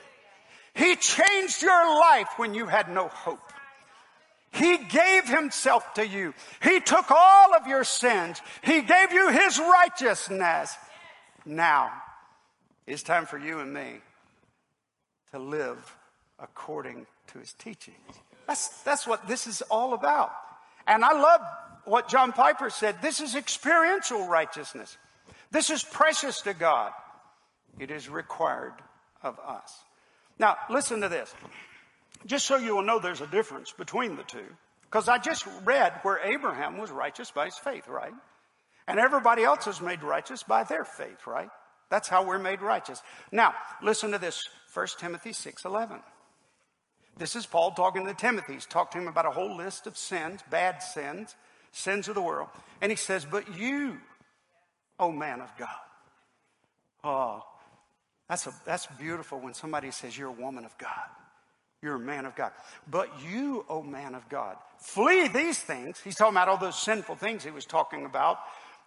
He 0.74 0.96
changed 0.96 1.62
your 1.62 2.00
life 2.00 2.28
when 2.38 2.54
you 2.54 2.66
had 2.66 2.90
no 2.90 3.08
hope. 3.08 3.40
He 4.52 4.78
gave 4.78 5.28
himself 5.28 5.94
to 5.96 6.08
you. 6.08 6.34
He 6.64 6.80
took 6.80 7.12
all 7.12 7.54
of 7.56 7.68
your 7.68 7.84
sins. 7.84 8.42
He 8.64 8.82
gave 8.82 9.12
you 9.12 9.30
his 9.30 9.60
righteousness. 9.60 10.76
Now, 11.46 11.92
it's 12.88 13.04
time 13.04 13.26
for 13.26 13.38
you 13.38 13.60
and 13.60 13.74
me 13.74 14.00
to 15.32 15.40
live 15.40 15.96
according 16.40 17.06
to 17.28 17.40
his 17.40 17.54
teachings. 17.54 17.98
That's, 18.48 18.70
that's 18.84 19.06
what 19.06 19.28
this 19.28 19.48
is 19.48 19.62
all 19.64 19.94
about. 19.94 20.32
And 20.88 21.04
I 21.04 21.14
love 21.14 21.42
what 21.84 22.08
John 22.08 22.32
Piper 22.32 22.70
said. 22.70 23.02
This 23.02 23.20
is 23.20 23.36
experiential 23.36 24.28
righteousness. 24.28 24.98
This 25.52 25.70
is 25.70 25.84
precious 25.84 26.42
to 26.42 26.54
God. 26.54 26.92
It 27.80 27.92
is 27.92 28.10
required 28.10 28.74
of 29.22 29.40
us. 29.40 29.84
Now, 30.40 30.58
listen 30.70 31.02
to 31.02 31.10
this. 31.10 31.34
Just 32.26 32.46
so 32.46 32.58
you 32.58 32.76
will 32.76 32.84
know 32.84 33.00
there's 33.00 33.22
a 33.22 33.28
difference 33.28 33.72
between 33.72 34.16
the 34.16 34.24
two, 34.24 34.46
because 34.84 35.08
I 35.08 35.18
just 35.18 35.46
read 35.64 35.94
where 36.02 36.20
Abraham 36.24 36.78
was 36.78 36.92
righteous 36.92 37.32
by 37.32 37.46
his 37.46 37.58
faith, 37.58 37.88
right? 37.88 38.14
And 38.88 39.00
everybody 39.00 39.44
else 39.44 39.68
is 39.68 39.82
made 39.82 40.04
righteous 40.04 40.44
by 40.44 40.64
their 40.64 40.86
faith, 40.86 41.28
right? 41.28 41.50
That's 41.90 42.08
how 42.08 42.26
we're 42.26 42.40
made 42.40 42.62
righteous. 42.62 43.02
Now, 43.32 43.54
listen 43.82 44.12
to 44.12 44.18
this 44.18 44.42
1 44.74 45.00
Timothy 45.00 45.32
6:11. 45.32 46.02
This 47.18 47.36
is 47.36 47.46
Paul 47.46 47.72
talking 47.72 48.06
to 48.06 48.14
Timothy. 48.14 48.54
He's 48.54 48.66
talked 48.66 48.94
to 48.94 48.98
him 48.98 49.08
about 49.08 49.26
a 49.26 49.32
whole 49.32 49.56
list 49.56 49.88
of 49.88 49.98
sins, 49.98 50.42
bad 50.50 50.84
sins, 50.84 51.36
sins 51.72 52.08
of 52.08 52.16
the 52.16 52.22
world. 52.22 52.50
And 52.82 52.92
he 52.92 52.98
says, 52.98 53.26
But 53.26 53.58
you, 53.58 54.00
O 55.00 55.12
man 55.12 55.42
of 55.42 55.50
God. 55.58 55.70
Oh, 57.04 57.44
that's, 58.30 58.48
a, 58.48 58.54
that's 58.66 58.88
beautiful 58.98 59.40
when 59.40 59.54
somebody 59.54 59.92
says, 59.92 60.18
You're 60.18 60.30
a 60.30 60.32
woman 60.32 60.66
of 60.66 60.78
God. 60.78 61.10
You're 61.82 61.96
a 61.96 62.00
man 62.00 62.26
of 62.26 62.36
God. 62.36 62.52
But 62.90 63.10
you, 63.30 63.66
O 63.70 63.78
oh 63.78 63.84
man 63.84 64.16
of 64.16 64.28
God, 64.28 64.56
flee 64.80 65.28
these 65.28 65.60
things. 65.60 66.00
He's 66.04 66.16
talking 66.16 66.34
about 66.34 66.50
all 66.50 66.58
those 66.58 66.80
sinful 66.80 67.16
things 67.16 67.44
he 67.44 67.52
was 67.52 67.66
talking 67.66 68.06
about 68.06 68.40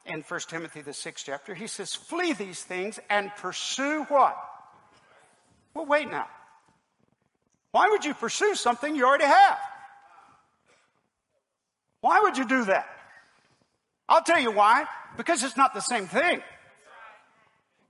in 0.05 0.23
1 0.23 0.41
Timothy, 0.49 0.81
the 0.81 0.93
sixth 0.93 1.27
chapter. 1.27 1.55
He 1.55 1.67
says, 1.67 1.95
Flee 1.95 2.33
these 2.33 2.63
things 2.63 2.99
and 3.09 3.31
pursue 3.37 4.05
what? 4.05 4.37
Well, 5.75 5.87
wait 5.87 6.11
now. 6.11 6.27
Why 7.71 7.89
would 7.91 8.05
you 8.05 8.15
pursue 8.15 8.55
something 8.55 8.97
you 8.97 9.07
already 9.07 9.27
have? 9.27 9.59
Why 12.01 12.21
would 12.21 12.37
you 12.37 12.47
do 12.47 12.65
that? 12.65 12.87
I'll 14.09 14.23
tell 14.23 14.41
you 14.41 14.51
why. 14.51 14.87
Because 15.17 15.43
it's 15.43 15.57
not 15.57 15.75
the 15.75 15.81
same 15.81 16.07
thing. 16.07 16.41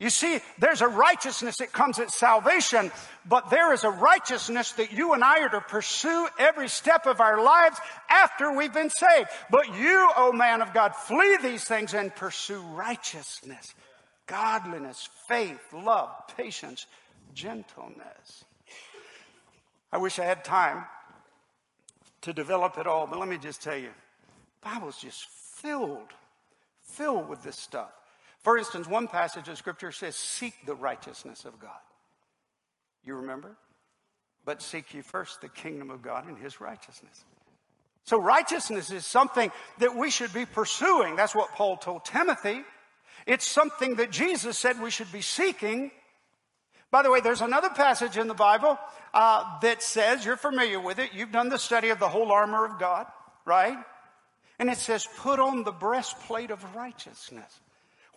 You 0.00 0.10
see, 0.10 0.38
there's 0.58 0.80
a 0.80 0.86
righteousness 0.86 1.56
that 1.56 1.72
comes 1.72 1.98
at 1.98 2.12
salvation, 2.12 2.92
but 3.26 3.50
there 3.50 3.72
is 3.72 3.82
a 3.82 3.90
righteousness 3.90 4.70
that 4.72 4.92
you 4.92 5.12
and 5.12 5.24
I 5.24 5.40
are 5.40 5.48
to 5.48 5.60
pursue 5.60 6.28
every 6.38 6.68
step 6.68 7.06
of 7.06 7.20
our 7.20 7.42
lives 7.42 7.80
after 8.08 8.52
we've 8.52 8.72
been 8.72 8.90
saved. 8.90 9.28
But 9.50 9.76
you, 9.76 10.08
O 10.16 10.28
oh 10.28 10.32
man 10.32 10.62
of 10.62 10.72
God, 10.72 10.94
flee 10.94 11.38
these 11.42 11.64
things 11.64 11.94
and 11.94 12.14
pursue 12.14 12.60
righteousness, 12.60 13.74
godliness, 14.28 15.08
faith, 15.26 15.60
love, 15.72 16.10
patience, 16.36 16.86
gentleness. 17.34 18.44
I 19.92 19.98
wish 19.98 20.20
I 20.20 20.24
had 20.24 20.44
time 20.44 20.84
to 22.20 22.32
develop 22.32 22.78
it 22.78 22.86
all, 22.86 23.08
but 23.08 23.18
let 23.18 23.28
me 23.28 23.38
just 23.38 23.62
tell 23.62 23.76
you, 23.76 23.90
Bible's 24.62 24.98
just 24.98 25.26
filled, 25.56 26.12
filled 26.84 27.28
with 27.28 27.42
this 27.42 27.58
stuff. 27.58 27.90
For 28.48 28.56
instance, 28.56 28.88
one 28.88 29.08
passage 29.08 29.46
of 29.48 29.58
scripture 29.58 29.92
says, 29.92 30.16
Seek 30.16 30.54
the 30.64 30.74
righteousness 30.74 31.44
of 31.44 31.58
God. 31.60 31.82
You 33.04 33.16
remember? 33.16 33.58
But 34.46 34.62
seek 34.62 34.94
ye 34.94 35.02
first 35.02 35.42
the 35.42 35.50
kingdom 35.50 35.90
of 35.90 36.00
God 36.00 36.26
and 36.26 36.38
his 36.38 36.58
righteousness. 36.58 37.26
So, 38.04 38.18
righteousness 38.18 38.90
is 38.90 39.04
something 39.04 39.52
that 39.80 39.94
we 39.94 40.10
should 40.10 40.32
be 40.32 40.46
pursuing. 40.46 41.14
That's 41.14 41.34
what 41.34 41.52
Paul 41.56 41.76
told 41.76 42.06
Timothy. 42.06 42.62
It's 43.26 43.46
something 43.46 43.96
that 43.96 44.10
Jesus 44.10 44.56
said 44.56 44.80
we 44.80 44.90
should 44.90 45.12
be 45.12 45.20
seeking. 45.20 45.90
By 46.90 47.02
the 47.02 47.10
way, 47.10 47.20
there's 47.20 47.42
another 47.42 47.68
passage 47.68 48.16
in 48.16 48.28
the 48.28 48.32
Bible 48.32 48.78
uh, 49.12 49.60
that 49.60 49.82
says, 49.82 50.24
you're 50.24 50.38
familiar 50.38 50.80
with 50.80 50.98
it, 50.98 51.10
you've 51.12 51.32
done 51.32 51.50
the 51.50 51.58
study 51.58 51.90
of 51.90 51.98
the 51.98 52.08
whole 52.08 52.32
armor 52.32 52.64
of 52.64 52.80
God, 52.80 53.08
right? 53.44 53.76
And 54.58 54.70
it 54.70 54.78
says, 54.78 55.06
put 55.18 55.38
on 55.38 55.64
the 55.64 55.72
breastplate 55.72 56.50
of 56.50 56.64
righteousness. 56.74 57.60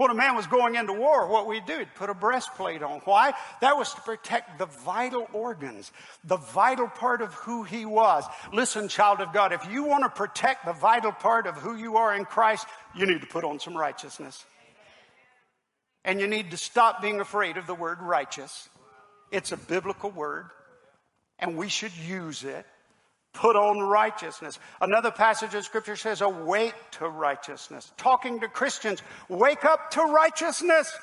When 0.01 0.10
a 0.10 0.15
man 0.15 0.36
was 0.36 0.48
going 0.48 0.74
into 0.74 0.93
war, 0.93 1.27
what 1.27 1.46
we 1.46 1.60
do, 1.60 1.86
put 1.93 2.10
a 2.10 2.15
breastplate 2.15 2.81
on. 2.81 3.01
Why? 3.05 3.34
That 3.62 3.77
was 3.77 3.93
to 3.93 4.01
protect 4.01 4.58
the 4.58 4.65
vital 4.65 5.27
organs, 5.31 5.91
the 6.24 6.38
vital 6.38 6.88
part 6.88 7.22
of 7.22 7.36
who 7.36 7.62
he 7.62 7.86
was. 7.86 8.24
Listen, 8.51 8.88
child 8.88 9.22
of 9.22 9.31
God, 9.31 9.53
if 9.53 9.63
you 9.70 9.84
want 9.84 10.03
to 10.03 10.10
protect 10.10 10.65
the 10.65 10.74
vital 10.74 11.12
part 11.12 11.46
of 11.46 11.53
who 11.53 11.75
you 11.75 11.98
are 11.98 12.15
in 12.15 12.25
Christ, 12.25 12.65
you 12.96 13.05
need 13.05 13.22
to 13.22 13.27
put 13.27 13.43
on 13.43 13.60
some 13.60 13.77
righteousness. 13.77 14.43
And 16.03 16.20
you 16.20 16.25
need 16.25 16.50
to 16.50 16.58
stop 16.58 17.03
being 17.03 17.20
afraid 17.20 17.58
of 17.58 17.67
the 17.67 17.75
word 17.75 18.00
righteous. 18.01 18.70
It's 19.31 19.51
a 19.51 19.58
biblical 19.58 20.10
word, 20.10 20.50
and 21.38 21.55
we 21.55 21.70
should 21.70 21.96
use 21.96 22.43
it. 22.43 22.65
Put 23.34 23.56
on 23.56 23.80
righteousness. 23.80 24.60
Another 24.82 25.12
passage 25.12 25.56
of 25.56 25.64
scripture 25.64 25.96
says, 25.96 26.22
awake 26.22 26.76
to 26.92 27.08
righteousness. 27.08 27.92
Talking 27.98 28.42
to 28.42 28.48
Christians, 28.48 29.02
wake 29.30 29.64
up 29.64 29.92
to 29.92 30.02
righteousness. 30.02 30.94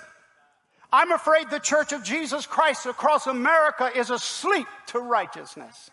I'm 0.92 1.12
afraid 1.12 1.48
the 1.50 1.58
church 1.58 1.92
of 1.92 2.02
Jesus 2.02 2.46
Christ 2.46 2.86
across 2.86 3.26
America 3.26 3.90
is 3.94 4.10
asleep 4.10 4.66
to 4.88 4.98
righteousness. 4.98 5.90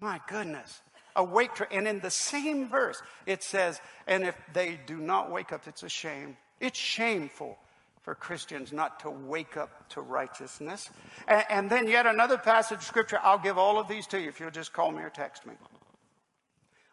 My 0.00 0.20
goodness. 0.28 0.80
Awake 1.16 1.54
to, 1.56 1.72
and 1.72 1.86
in 1.88 2.00
the 2.00 2.10
same 2.10 2.68
verse, 2.68 3.02
it 3.26 3.42
says, 3.42 3.80
and 4.06 4.24
if 4.24 4.36
they 4.52 4.78
do 4.86 4.96
not 4.96 5.30
wake 5.30 5.52
up, 5.52 5.66
it's 5.66 5.82
a 5.82 5.88
shame. 5.88 6.36
It's 6.60 6.78
shameful 6.78 7.58
for 8.02 8.14
Christians 8.14 8.72
not 8.72 9.00
to 9.00 9.10
wake 9.10 9.56
up 9.56 9.88
to 9.90 10.00
righteousness. 10.00 10.90
And, 11.28 11.44
and, 11.50 11.70
then 11.70 11.86
yet 11.86 12.06
another 12.06 12.38
passage 12.38 12.78
of 12.78 12.84
scripture, 12.84 13.18
I'll 13.22 13.38
give 13.38 13.58
all 13.58 13.78
of 13.78 13.88
these 13.88 14.06
to 14.08 14.20
you 14.20 14.28
if 14.28 14.40
you'll 14.40 14.50
just 14.50 14.72
call 14.72 14.90
me 14.90 15.02
or 15.02 15.10
text 15.10 15.46
me. 15.46 15.54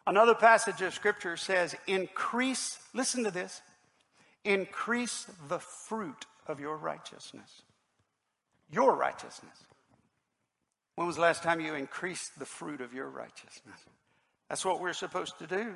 Another 0.06 0.34
passage 0.34 0.80
of 0.82 0.94
scripture 0.94 1.36
says, 1.36 1.74
increase, 1.86 2.78
listen 2.94 3.24
to 3.24 3.30
this, 3.30 3.60
increase 4.44 5.26
the 5.48 5.58
fruit 5.58 6.26
of 6.46 6.60
your 6.60 6.76
righteousness. 6.76 7.62
Your 8.70 8.94
righteousness. 8.94 9.64
When 10.94 11.06
was 11.06 11.16
the 11.16 11.22
last 11.22 11.42
time 11.42 11.60
you 11.60 11.74
increased 11.74 12.38
the 12.38 12.46
fruit 12.46 12.80
of 12.80 12.92
your 12.92 13.08
righteousness? 13.08 13.78
That's 14.48 14.64
what 14.64 14.80
we're 14.80 14.94
supposed 14.94 15.38
to 15.38 15.46
do. 15.46 15.74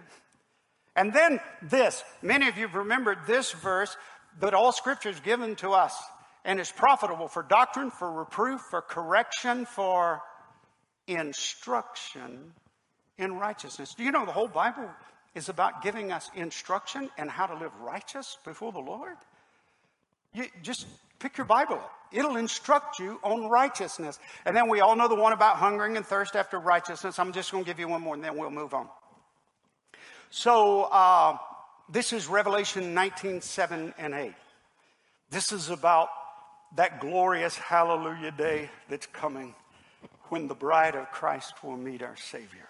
And 0.96 1.12
then 1.12 1.40
this, 1.62 2.02
many 2.22 2.48
of 2.48 2.56
you 2.56 2.66
have 2.66 2.74
remembered 2.74 3.18
this 3.26 3.52
verse 3.52 3.96
but 4.40 4.54
all 4.54 4.72
scripture 4.72 5.08
is 5.08 5.20
given 5.20 5.56
to 5.56 5.70
us 5.70 5.96
and 6.44 6.58
is 6.60 6.70
profitable 6.70 7.28
for 7.28 7.42
doctrine, 7.42 7.90
for 7.90 8.10
reproof, 8.10 8.60
for 8.60 8.80
correction, 8.80 9.64
for 9.64 10.20
instruction 11.06 12.52
in 13.18 13.34
righteousness. 13.34 13.94
Do 13.94 14.04
you 14.04 14.10
know 14.10 14.26
the 14.26 14.32
whole 14.32 14.48
Bible 14.48 14.88
is 15.34 15.48
about 15.48 15.82
giving 15.82 16.12
us 16.12 16.30
instruction 16.34 17.10
and 17.16 17.30
how 17.30 17.46
to 17.46 17.54
live 17.54 17.72
righteous 17.80 18.36
before 18.44 18.72
the 18.72 18.80
Lord? 18.80 19.16
You 20.34 20.46
just 20.62 20.86
pick 21.18 21.38
your 21.38 21.46
Bible 21.46 21.74
up. 21.74 21.92
It'll 22.10 22.36
instruct 22.36 22.98
you 22.98 23.18
on 23.22 23.48
righteousness. 23.48 24.18
And 24.44 24.56
then 24.56 24.68
we 24.68 24.80
all 24.80 24.96
know 24.96 25.08
the 25.08 25.14
one 25.14 25.32
about 25.32 25.56
hungering 25.56 25.96
and 25.96 26.04
thirst 26.04 26.36
after 26.36 26.58
righteousness. 26.58 27.18
I'm 27.18 27.32
just 27.32 27.52
going 27.52 27.64
to 27.64 27.70
give 27.70 27.78
you 27.78 27.88
one 27.88 28.02
more 28.02 28.14
and 28.14 28.22
then 28.22 28.36
we'll 28.36 28.50
move 28.50 28.74
on. 28.74 28.88
So, 30.30 30.82
uh, 30.84 31.36
this 31.90 32.12
is 32.12 32.28
Revelation 32.28 32.94
19, 32.94 33.40
7 33.40 33.94
and 33.98 34.14
8. 34.14 34.34
This 35.30 35.52
is 35.52 35.70
about 35.70 36.08
that 36.76 37.00
glorious 37.00 37.56
hallelujah 37.56 38.32
day 38.32 38.70
that's 38.88 39.06
coming 39.06 39.54
when 40.28 40.48
the 40.48 40.54
bride 40.54 40.94
of 40.94 41.10
Christ 41.10 41.62
will 41.62 41.76
meet 41.76 42.02
our 42.02 42.16
Savior. 42.16 42.68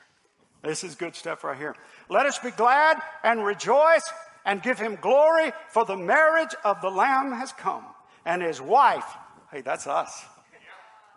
This 0.62 0.84
is 0.84 0.94
good 0.94 1.14
stuff 1.14 1.44
right 1.44 1.56
here. 1.56 1.74
Let 2.08 2.26
us 2.26 2.38
be 2.38 2.50
glad 2.50 3.00
and 3.24 3.44
rejoice 3.44 4.08
and 4.44 4.62
give 4.62 4.78
him 4.78 4.96
glory 5.00 5.52
for 5.70 5.84
the 5.84 5.96
marriage 5.96 6.54
of 6.64 6.80
the 6.80 6.90
Lamb 6.90 7.32
has 7.32 7.52
come 7.52 7.84
and 8.24 8.42
his 8.42 8.60
wife. 8.60 9.04
Hey, 9.50 9.60
that's 9.60 9.86
us. 9.86 10.24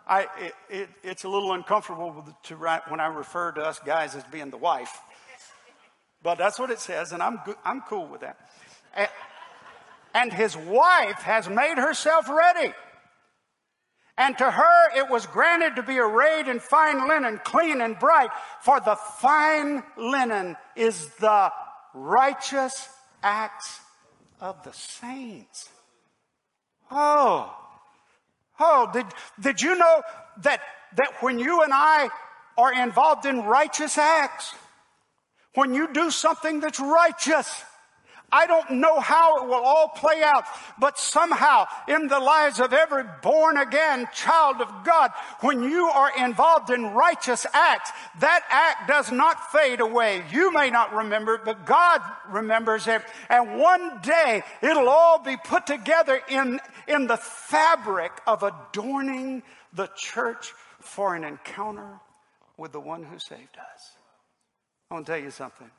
I, 0.06 0.26
it, 0.38 0.54
it, 0.70 0.88
it's 1.02 1.24
a 1.24 1.28
little 1.28 1.52
uncomfortable 1.52 2.24
to 2.44 2.56
write 2.56 2.88
when 2.90 3.00
I 3.00 3.06
refer 3.06 3.50
to 3.52 3.62
us 3.62 3.80
guys 3.80 4.14
as 4.14 4.22
being 4.24 4.50
the 4.50 4.56
wife. 4.56 4.96
But 6.26 6.38
that's 6.38 6.58
what 6.58 6.70
it 6.70 6.80
says, 6.80 7.12
and 7.12 7.22
I'm, 7.22 7.38
I'm 7.64 7.82
cool 7.82 8.08
with 8.08 8.22
that. 8.22 8.36
And, 8.96 9.08
and 10.12 10.32
his 10.32 10.56
wife 10.56 11.22
has 11.22 11.48
made 11.48 11.78
herself 11.78 12.28
ready. 12.28 12.74
And 14.18 14.36
to 14.38 14.50
her 14.50 14.96
it 14.96 15.08
was 15.08 15.24
granted 15.26 15.76
to 15.76 15.84
be 15.84 16.00
arrayed 16.00 16.48
in 16.48 16.58
fine 16.58 17.06
linen, 17.06 17.40
clean 17.44 17.80
and 17.80 17.96
bright, 17.96 18.30
for 18.60 18.80
the 18.80 18.96
fine 18.96 19.84
linen 19.96 20.56
is 20.74 21.10
the 21.20 21.52
righteous 21.94 22.88
acts 23.22 23.78
of 24.40 24.60
the 24.64 24.72
saints. 24.72 25.68
Oh, 26.90 27.56
oh, 28.58 28.90
did, 28.92 29.06
did 29.38 29.62
you 29.62 29.78
know 29.78 30.02
that, 30.42 30.60
that 30.96 31.22
when 31.22 31.38
you 31.38 31.62
and 31.62 31.72
I 31.72 32.08
are 32.58 32.74
involved 32.74 33.26
in 33.26 33.44
righteous 33.44 33.96
acts, 33.96 34.56
when 35.56 35.74
you 35.74 35.92
do 35.92 36.10
something 36.10 36.60
that's 36.60 36.78
righteous. 36.78 37.64
I 38.30 38.46
don't 38.46 38.80
know 38.80 38.98
how 38.98 39.38
it 39.38 39.46
will 39.46 39.54
all 39.54 39.88
play 39.88 40.20
out, 40.22 40.44
but 40.78 40.98
somehow 40.98 41.66
in 41.88 42.08
the 42.08 42.18
lives 42.18 42.58
of 42.58 42.72
every 42.72 43.04
born 43.22 43.56
again 43.56 44.08
child 44.12 44.60
of 44.60 44.84
God, 44.84 45.12
when 45.40 45.62
you 45.62 45.86
are 45.86 46.10
involved 46.18 46.70
in 46.70 46.86
righteous 46.86 47.46
acts, 47.54 47.92
that 48.18 48.42
act 48.50 48.88
does 48.88 49.12
not 49.12 49.52
fade 49.52 49.80
away. 49.80 50.24
You 50.32 50.52
may 50.52 50.70
not 50.70 50.92
remember 50.92 51.36
it, 51.36 51.44
but 51.44 51.66
God 51.66 52.02
remembers 52.28 52.88
it. 52.88 53.02
And 53.30 53.58
one 53.58 54.00
day 54.02 54.42
it'll 54.60 54.88
all 54.88 55.22
be 55.22 55.36
put 55.36 55.66
together 55.66 56.20
in, 56.28 56.60
in 56.88 57.06
the 57.06 57.16
fabric 57.16 58.12
of 58.26 58.42
adorning 58.42 59.44
the 59.72 59.88
church 59.96 60.52
for 60.80 61.14
an 61.14 61.22
encounter 61.22 62.00
with 62.58 62.72
the 62.72 62.80
one 62.80 63.04
who 63.04 63.18
saved 63.18 63.56
us. 63.56 63.95
I 64.90 64.94
want 64.94 65.06
to 65.06 65.12
tell 65.12 65.20
you 65.20 65.30
something. 65.30 65.70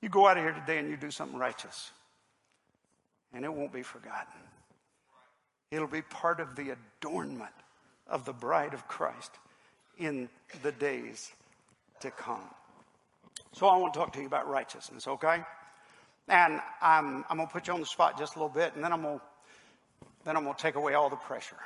You 0.00 0.08
go 0.08 0.26
out 0.26 0.38
of 0.38 0.44
here 0.44 0.52
today 0.52 0.78
and 0.78 0.88
you 0.88 0.96
do 0.96 1.10
something 1.10 1.38
righteous, 1.38 1.90
and 3.34 3.44
it 3.44 3.52
won't 3.52 3.72
be 3.72 3.82
forgotten. 3.82 4.40
It'll 5.70 5.86
be 5.86 6.02
part 6.02 6.40
of 6.40 6.56
the 6.56 6.74
adornment 7.00 7.52
of 8.08 8.24
the 8.24 8.32
bride 8.32 8.74
of 8.74 8.88
Christ 8.88 9.30
in 9.98 10.28
the 10.62 10.72
days 10.72 11.30
to 12.00 12.10
come. 12.10 12.48
So 13.52 13.66
I 13.66 13.76
want 13.76 13.92
to 13.92 13.98
talk 14.00 14.12
to 14.14 14.20
you 14.20 14.26
about 14.26 14.48
righteousness, 14.48 15.06
okay? 15.06 15.42
And 16.28 16.60
I'm, 16.80 17.24
I'm 17.28 17.36
going 17.36 17.48
to 17.48 17.52
put 17.52 17.66
you 17.66 17.74
on 17.74 17.80
the 17.80 17.86
spot 17.86 18.18
just 18.18 18.36
a 18.36 18.38
little 18.38 18.54
bit, 18.54 18.74
and 18.74 18.82
then 18.82 18.92
I'm 18.92 19.02
going 19.02 19.18
to, 19.18 19.24
then 20.24 20.36
I'm 20.36 20.44
going 20.44 20.54
to 20.54 20.62
take 20.62 20.76
away 20.76 20.94
all 20.94 21.10
the 21.10 21.16
pressure. 21.16 21.56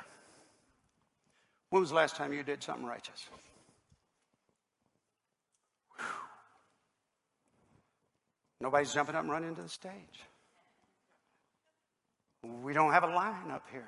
When 1.69 1.81
was 1.81 1.89
the 1.89 1.95
last 1.95 2.15
time 2.15 2.33
you 2.33 2.43
did 2.43 2.61
something 2.61 2.85
righteous? 2.85 3.27
Nobody's 8.65 8.91
jumping 8.91 9.13
up 9.13 9.21
and 9.21 9.29
running 9.29 9.55
to 9.57 9.61
the 9.61 9.69
stage. 9.69 9.91
We 12.63 12.73
don't 12.73 12.93
have 12.93 13.03
a 13.03 13.13
line 13.13 13.51
up 13.51 13.61
here. 13.71 13.87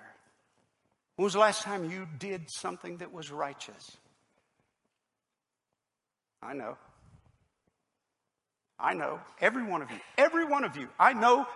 When 1.15 1.23
was 1.23 1.33
the 1.33 1.39
last 1.39 1.63
time 1.63 1.89
you 1.89 2.07
did 2.19 2.47
something 2.47 2.97
that 2.97 3.11
was 3.11 3.31
righteous? 3.31 3.97
I 6.43 6.53
know. 6.53 6.77
I 8.79 8.93
know. 8.93 9.19
Every 9.41 9.63
one 9.63 9.81
of 9.81 9.89
you. 9.89 9.97
Every 10.15 10.45
one 10.45 10.63
of 10.63 10.77
you. 10.77 10.89
I 10.99 11.13
know 11.13 11.47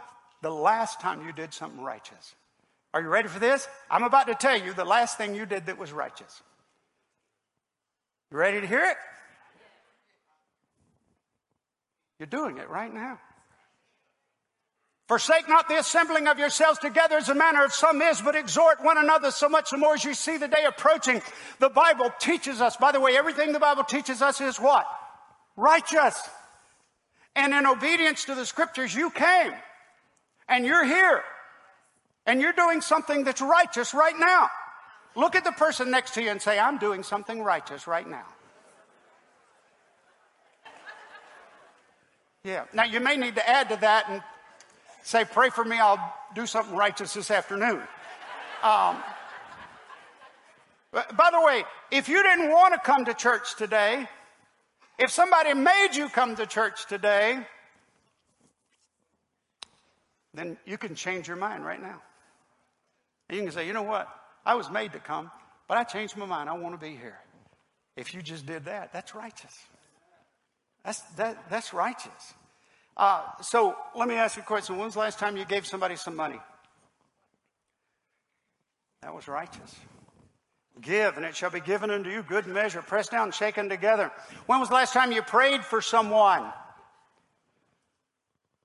the 0.42 0.50
last 0.50 1.00
time 1.00 1.24
you 1.24 1.32
did 1.32 1.54
something 1.54 1.80
righteous. 1.80 2.34
Are 2.92 3.04
you 3.04 3.08
ready 3.08 3.28
for 3.28 3.38
this? 3.38 3.68
I'm 3.92 4.02
about 4.02 4.26
to 4.30 4.34
tell 4.34 4.60
you 4.60 4.74
the 4.74 4.84
last 4.84 5.20
thing 5.20 5.36
you 5.36 5.46
did 5.46 5.68
that 5.68 5.78
was 5.78 5.92
righteous. 5.92 6.42
You 8.32 8.38
ready 8.38 8.62
to 8.62 8.66
hear 8.66 8.84
it? 8.84 8.98
You're 12.22 12.28
doing 12.28 12.60
it 12.60 12.70
right 12.70 12.94
now. 12.94 13.20
Forsake 15.08 15.50
not 15.50 15.68
the 15.68 15.80
assembling 15.80 16.28
of 16.28 16.38
yourselves 16.38 16.78
together 16.78 17.18
as 17.18 17.30
a 17.30 17.34
manner 17.34 17.66
of 17.66 17.74
some 17.74 18.00
is, 18.00 18.22
but 18.22 18.36
exhort 18.36 18.78
one 18.84 19.00
another 19.00 19.32
so 19.32 19.50
much 19.50 19.72
the 19.72 19.78
more 19.78 19.96
as 19.96 20.06
you 20.06 20.14
see 20.14 20.38
the 20.38 20.48
day 20.48 20.66
approaching. 20.68 21.20
The 21.58 21.70
Bible 21.70 22.14
teaches 22.20 22.62
us, 22.62 22.78
by 22.78 22.92
the 22.92 23.00
way, 23.00 23.18
everything 23.18 23.54
the 23.54 23.60
Bible 23.60 23.84
teaches 23.84 24.22
us 24.22 24.40
is 24.40 24.60
what? 24.60 24.86
Righteous. 25.58 26.16
And 27.36 27.56
in 27.56 27.66
obedience 27.66 28.26
to 28.26 28.36
the 28.36 28.46
scriptures, 28.46 28.94
you 28.94 29.10
came. 29.10 29.54
And 30.48 30.64
you're 30.64 30.86
here. 30.86 31.24
And 32.28 32.40
you're 32.40 32.54
doing 32.54 32.82
something 32.82 33.24
that's 33.24 33.42
righteous 33.42 33.96
right 33.96 34.20
now. 34.20 34.48
Look 35.16 35.36
at 35.36 35.44
the 35.44 35.54
person 35.54 35.90
next 35.90 36.14
to 36.14 36.22
you 36.22 36.30
and 36.30 36.40
say, 36.40 36.60
I'm 36.60 36.78
doing 36.78 37.02
something 37.02 37.42
righteous 37.42 37.88
right 37.88 38.08
now. 38.08 38.28
Yeah. 42.44 42.66
Now 42.74 42.86
you 42.86 43.00
may 43.00 43.18
need 43.18 43.36
to 43.36 43.48
add 43.48 43.70
to 43.70 43.76
that 43.78 44.10
and 44.10 44.22
say, 45.04 45.26
pray 45.26 45.50
for 45.50 45.64
me, 45.64 45.78
I'll 45.78 46.14
do 46.34 46.46
something 46.46 46.76
righteous 46.76 47.14
this 47.14 47.30
afternoon. 47.30 47.82
Um, 48.64 48.98
by 50.92 51.30
the 51.32 51.42
way, 51.42 51.64
if 51.92 52.10
you 52.10 52.22
didn't 52.22 52.50
want 52.50 52.74
to 52.74 52.80
come 52.80 53.06
to 53.06 53.14
church 53.14 53.56
today, 53.56 54.08
if 55.00 55.10
somebody 55.10 55.54
made 55.54 55.90
you 55.94 56.10
come 56.10 56.36
to 56.36 56.46
church 56.46 56.86
today, 56.88 57.40
then 60.34 60.58
you 60.66 60.78
can 60.78 60.96
change 60.96 61.28
your 61.28 61.38
mind 61.38 61.66
right 61.66 61.82
now. 61.82 62.02
And 63.30 63.38
you 63.38 63.44
can 63.44 63.52
say, 63.52 63.66
you 63.68 63.74
know 63.74 63.84
what? 63.84 64.08
I 64.46 64.56
was 64.56 64.70
made 64.70 64.94
to 64.94 65.00
come, 65.00 65.32
but 65.68 65.78
I 65.78 65.84
changed 65.84 66.18
my 66.18 66.26
mind. 66.26 66.50
I 66.50 66.54
want 66.54 66.80
to 66.80 66.86
be 66.86 66.96
here. 66.96 67.20
If 67.96 68.14
you 68.14 68.22
just 68.22 68.46
did 68.46 68.66
that, 68.66 68.94
that's 68.94 69.14
righteous. 69.16 69.58
That's, 70.84 71.02
that, 71.18 71.50
that's 71.50 71.74
righteous. 71.74 72.34
Uh, 72.98 73.22
so 73.42 73.76
let 73.96 74.08
me 74.08 74.16
ask 74.16 74.36
you 74.36 74.44
a 74.44 74.46
question. 74.46 74.78
When's 74.78 74.94
the 74.94 75.00
last 75.00 75.20
time 75.20 75.38
you 75.38 75.46
gave 75.46 75.66
somebody 75.66 75.96
some 75.96 76.16
money? 76.16 76.40
That 79.02 79.14
was 79.14 79.28
righteous. 79.28 79.76
Give, 80.80 81.16
and 81.18 81.26
it 81.26 81.36
shall 81.36 81.50
be 81.50 81.60
given 81.60 81.92
unto 81.92 82.10
you 82.10 82.24
good 82.24 82.48
measure, 82.48 82.82
pressed 82.82 83.12
down, 83.12 83.32
shaken 83.32 83.70
together. 83.70 84.12
When 84.46 84.60
was 84.60 84.70
the 84.70 84.76
last 84.76 84.94
time 84.94 85.12
you 85.12 85.22
prayed 85.22 85.64
for 85.64 85.82
someone? 85.82 86.52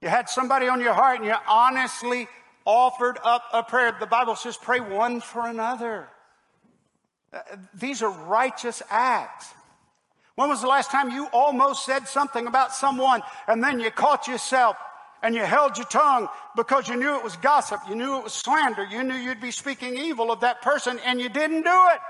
You 0.01 0.09
had 0.09 0.29
somebody 0.29 0.69
on 0.69 0.81
your 0.81 0.95
heart 0.95 1.19
and 1.19 1.27
you 1.27 1.35
honestly 1.49 2.29
offered 2.65 3.19
up 3.25 3.43
a 3.53 3.63
prayer. 3.63 3.97
The 3.99 4.07
Bible 4.07 4.37
says, 4.37 4.57
pray 4.57 4.81
one 4.81 5.21
for 5.21 5.47
another. 5.47 6.09
Uh, 7.33 7.41
these 7.75 8.03
are 8.03 8.11
righteous 8.11 8.83
acts. 8.91 9.53
When 10.37 10.51
was 10.51 10.61
the 10.61 10.69
last 10.69 10.91
time 10.91 11.11
you 11.11 11.27
almost 11.33 11.85
said 11.87 12.07
something 12.07 12.47
about 12.47 12.75
someone 12.75 13.23
and 13.49 13.65
then 13.65 13.81
you 13.81 13.91
caught 13.91 14.29
yourself 14.29 14.77
and 15.23 15.35
you 15.35 15.41
held 15.43 15.79
your 15.79 15.87
tongue 15.87 16.29
because 16.55 16.89
you 16.89 16.97
knew 16.97 17.17
it 17.17 17.25
was 17.25 17.37
gossip, 17.37 17.81
you 17.89 17.95
knew 17.95 18.19
it 18.19 18.25
was 18.25 18.35
slander, 18.35 18.85
you 18.85 19.03
knew 19.03 19.15
you'd 19.15 19.41
be 19.41 19.51
speaking 19.51 19.97
evil 19.97 20.31
of 20.31 20.41
that 20.41 20.61
person 20.61 21.01
and 21.07 21.21
you 21.21 21.31
didn't 21.31 21.63
do 21.63 21.71
it? 21.95 22.01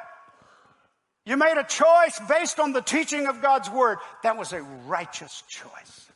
You 1.25 1.37
made 1.37 1.57
a 1.57 1.65
choice 1.65 2.21
based 2.29 2.59
on 2.59 2.73
the 2.73 2.83
teaching 2.83 3.27
of 3.27 3.41
God's 3.43 3.71
word. 3.71 3.99
That 4.25 4.37
was 4.37 4.53
a 4.53 4.62
righteous 4.62 5.43
choice. 5.49 6.07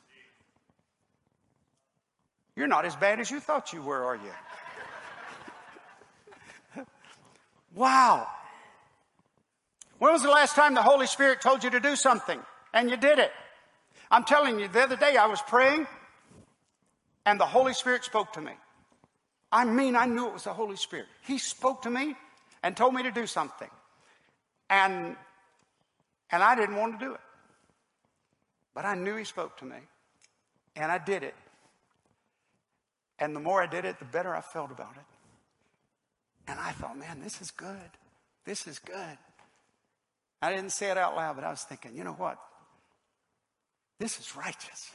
You're 2.57 2.69
not 2.69 2.85
as 2.85 2.97
bad 2.97 3.21
as 3.21 3.31
you 3.31 3.39
thought 3.39 3.73
you 3.73 3.83
were, 3.83 4.05
are 4.05 4.17
you? 6.77 6.85
wow. 7.75 8.29
When 10.01 10.15
was 10.15 10.23
the 10.23 10.31
last 10.31 10.55
time 10.55 10.73
the 10.73 10.83
Holy 10.83 11.07
Spirit 11.07 11.43
told 11.43 11.63
you 11.63 11.69
to 11.71 11.79
do 11.79 11.95
something 11.95 12.41
and 12.73 12.89
you 12.89 12.97
did 12.97 13.19
it? 13.19 13.31
I'm 14.11 14.25
telling 14.25 14.59
you, 14.59 14.67
the 14.67 14.81
other 14.81 14.97
day 14.97 15.19
I 15.19 15.27
was 15.27 15.43
praying 15.43 15.87
and 17.27 17.39
the 17.39 17.45
Holy 17.45 17.75
Spirit 17.75 18.03
spoke 18.03 18.33
to 18.33 18.41
me. 18.41 18.53
I 19.53 19.67
mean, 19.67 19.97
I 19.97 20.07
knew 20.07 20.27
it 20.27 20.33
was 20.33 20.45
the 20.45 20.55
Holy 20.55 20.77
Spirit. 20.77 21.05
He 21.27 21.37
spoke 21.37 21.83
to 21.83 21.91
me 21.91 22.17
and 22.63 22.75
told 22.75 22.95
me 22.95 23.03
to 23.03 23.11
do 23.11 23.27
something. 23.27 23.69
And, 24.71 25.17
and 26.31 26.43
I 26.43 26.57
didn't 26.57 26.77
want 26.77 26.99
to 26.99 27.05
do 27.05 27.13
it. 27.13 27.21
But 28.75 28.87
I 28.87 28.95
knew 28.95 29.17
He 29.17 29.25
spoke 29.25 29.59
to 29.59 29.67
me. 29.67 29.77
And 30.77 30.91
I 30.91 30.97
did 30.97 31.25
it. 31.25 31.35
And 33.19 33.37
the 33.37 33.41
more 33.41 33.63
I 33.63 33.67
did 33.67 33.85
it, 33.85 33.99
the 33.99 34.07
better 34.07 34.35
I 34.35 34.41
felt 34.41 34.71
about 34.71 34.97
it. 34.97 36.51
And 36.51 36.59
I 36.59 36.71
thought, 36.71 36.97
man, 36.97 37.21
this 37.23 37.43
is 37.43 37.51
good. 37.51 37.91
This 38.47 38.67
is 38.67 38.79
good. 38.79 39.19
I 40.43 40.51
didn't 40.51 40.71
say 40.71 40.91
it 40.91 40.97
out 40.97 41.17
loud, 41.17 41.37
but 41.37 41.45
I 41.45 41.51
was 41.51 41.63
thinking, 41.63 41.97
you 41.97 42.05
know 42.05 42.13
what? 42.13 42.39
This 43.99 44.19
is 44.19 44.35
righteous. 44.35 44.91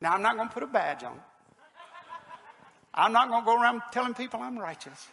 Now, 0.00 0.12
I'm 0.12 0.22
not 0.22 0.36
going 0.36 0.48
to 0.48 0.54
put 0.54 0.62
a 0.62 0.66
badge 0.66 1.04
on. 1.04 1.20
I'm 2.92 3.12
not 3.12 3.28
going 3.28 3.42
to 3.42 3.46
go 3.46 3.60
around 3.60 3.82
telling 3.92 4.14
people 4.14 4.40
I'm 4.40 4.58
righteous. 4.58 5.06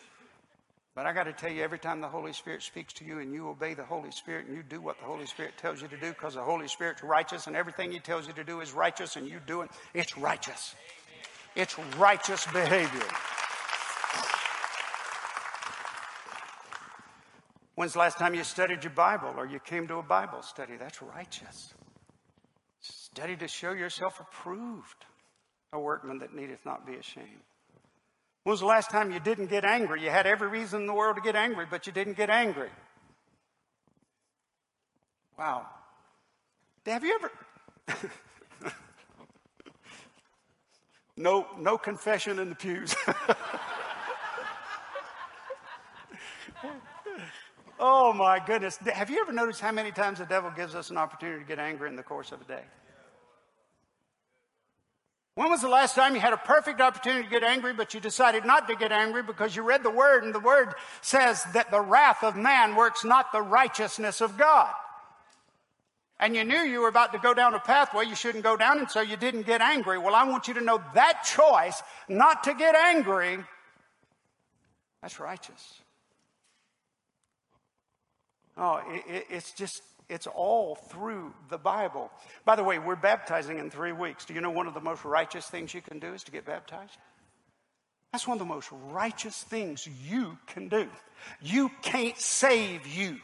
But 0.96 1.06
I 1.06 1.14
got 1.14 1.26
to 1.26 1.34
tell 1.34 1.52
you, 1.52 1.62
every 1.62 1.78
time 1.78 2.02
the 2.02 2.08
Holy 2.08 2.34
Spirit 2.34 2.64
speaks 2.64 2.92
to 2.94 3.06
you 3.06 3.20
and 3.20 3.32
you 3.32 3.50
obey 3.50 3.76
the 3.76 3.84
Holy 3.84 4.10
Spirit 4.10 4.48
and 4.48 4.58
you 4.58 4.64
do 4.64 4.82
what 4.82 4.98
the 4.98 5.06
Holy 5.06 5.28
Spirit 5.28 5.54
tells 5.56 5.80
you 5.80 5.88
to 5.90 5.98
do 5.98 6.10
because 6.10 6.34
the 6.34 6.42
Holy 6.42 6.68
Spirit's 6.68 7.04
righteous 7.04 7.46
and 7.46 7.56
everything 7.56 7.92
He 7.92 8.00
tells 8.00 8.26
you 8.26 8.34
to 8.34 8.44
do 8.44 8.62
is 8.62 8.74
righteous 8.74 9.16
and 9.16 9.30
you 9.30 9.40
do 9.46 9.62
it, 9.62 9.70
it's 9.94 10.18
righteous. 10.18 10.74
It's 11.56 11.78
righteous 12.00 12.48
behavior. 12.48 13.06
When's 17.78 17.94
the 17.94 18.00
last 18.00 18.18
time 18.18 18.34
you 18.34 18.44
studied 18.44 18.84
your 18.84 18.94
Bible 18.94 19.36
or 19.38 19.46
you 19.46 19.60
came 19.60 19.88
to 19.90 19.98
a 19.98 20.02
Bible 20.02 20.42
study? 20.42 20.78
That's 20.80 21.00
righteous. 21.00 21.76
Study 22.82 23.36
to 23.36 23.48
show 23.48 23.72
yourself 23.72 24.20
approved, 24.20 25.06
a 25.72 25.80
workman 25.80 26.18
that 26.20 26.34
needeth 26.34 26.66
not 26.66 26.88
be 26.88 26.96
ashamed. 26.96 27.44
When 28.42 28.52
was 28.54 28.62
the 28.62 28.66
last 28.66 28.90
time 28.90 29.12
you 29.12 29.20
didn't 29.20 29.52
get 29.52 29.64
angry? 29.64 30.02
You 30.02 30.10
had 30.10 30.26
every 30.26 30.48
reason 30.48 30.82
in 30.82 30.88
the 30.88 30.94
world 30.96 31.18
to 31.18 31.22
get 31.22 31.36
angry, 31.36 31.68
but 31.70 31.86
you 31.86 31.94
didn't 31.94 32.18
get 32.18 32.32
angry. 32.32 32.72
Wow. 35.38 35.68
Have 36.88 37.04
you 37.04 37.20
ever. 37.20 37.32
no, 41.16 41.46
no 41.60 41.78
confession 41.78 42.40
in 42.40 42.50
the 42.50 42.56
pews. 42.56 42.96
Oh 47.80 48.14
my 48.14 48.40
goodness. 48.40 48.78
Have 48.78 49.10
you 49.10 49.22
ever 49.22 49.32
noticed 49.32 49.62
how 49.62 49.72
many 49.72 49.92
times 49.92 50.20
the 50.20 50.26
devil 50.26 50.52
gives 50.56 50.76
us 50.76 50.90
an 50.90 50.98
opportunity 50.98 51.42
to 51.42 51.48
get 51.48 51.60
angry 51.60 51.90
in 51.90 51.96
the 51.96 52.04
course 52.04 52.32
of 52.32 52.42
a 52.42 52.46
day? 52.46 52.64
When 55.36 55.52
was 55.52 55.62
the 55.62 55.70
last 55.70 55.94
time 55.94 56.16
you 56.16 56.20
had 56.20 56.34
a 56.34 56.38
perfect 56.38 56.82
opportunity 56.82 57.24
to 57.24 57.30
get 57.30 57.44
angry, 57.44 57.72
but 57.72 57.94
you 57.94 58.00
decided 58.00 58.44
not 58.44 58.68
to 58.70 58.76
get 58.76 58.92
angry 58.92 59.22
because 59.22 59.56
you 59.56 59.62
read 59.62 59.84
the 59.84 59.92
word 59.92 60.24
and 60.24 60.34
the 60.34 60.40
word 60.40 60.74
says 61.02 61.44
that 61.54 61.70
the 61.70 61.80
wrath 61.80 62.24
of 62.24 62.36
man 62.36 62.76
works 62.76 63.06
not 63.06 63.32
the 63.32 63.44
righteousness 63.44 64.20
of 64.20 64.36
God? 64.36 64.74
And 66.20 66.36
you 66.36 66.44
knew 66.44 66.58
you 66.58 66.82
were 66.82 66.88
about 66.88 67.14
to 67.14 67.20
go 67.20 67.36
down 67.36 67.54
a 67.54 67.60
pathway 67.60 68.06
you 68.06 68.16
shouldn't 68.16 68.44
go 68.44 68.58
down, 68.58 68.80
and 68.80 68.90
so 68.90 69.02
you 69.02 69.16
didn't 69.16 69.46
get 69.46 69.62
angry. 69.62 70.00
Well, 70.00 70.16
I 70.16 70.24
want 70.24 70.48
you 70.48 70.56
to 70.56 70.62
know 70.62 70.82
that 70.96 71.24
choice 71.24 71.84
not 72.10 72.44
to 72.46 72.56
get 72.56 72.74
angry, 72.74 73.38
that's 75.04 75.20
righteous. 75.20 75.82
Oh, 78.58 78.82
it, 78.88 79.26
it's 79.30 79.52
just, 79.52 79.84
it's 80.10 80.28
all 80.28 80.76
through 80.76 81.34
the 81.50 81.58
Bible. 81.58 82.10
By 82.46 82.56
the 82.56 82.64
way, 82.64 82.80
we're 82.80 82.96
baptizing 82.96 83.60
in 83.60 83.70
three 83.70 83.92
weeks. 83.92 84.26
Do 84.26 84.34
you 84.34 84.42
know 84.42 84.50
one 84.50 84.68
of 84.68 84.74
the 84.74 84.82
most 84.82 85.06
righteous 85.06 85.48
things 85.48 85.74
you 85.74 85.82
can 85.82 86.00
do 86.00 86.14
is 86.14 86.24
to 86.24 86.32
get 86.32 86.46
baptized? 86.46 86.98
That's 88.12 88.28
one 88.28 88.36
of 88.36 88.40
the 88.40 88.54
most 88.54 88.70
righteous 88.90 89.44
things 89.44 89.88
you 90.10 90.38
can 90.48 90.70
do. 90.70 90.88
You 91.42 91.70
can't 91.82 92.18
save 92.18 92.88
you. 92.88 93.18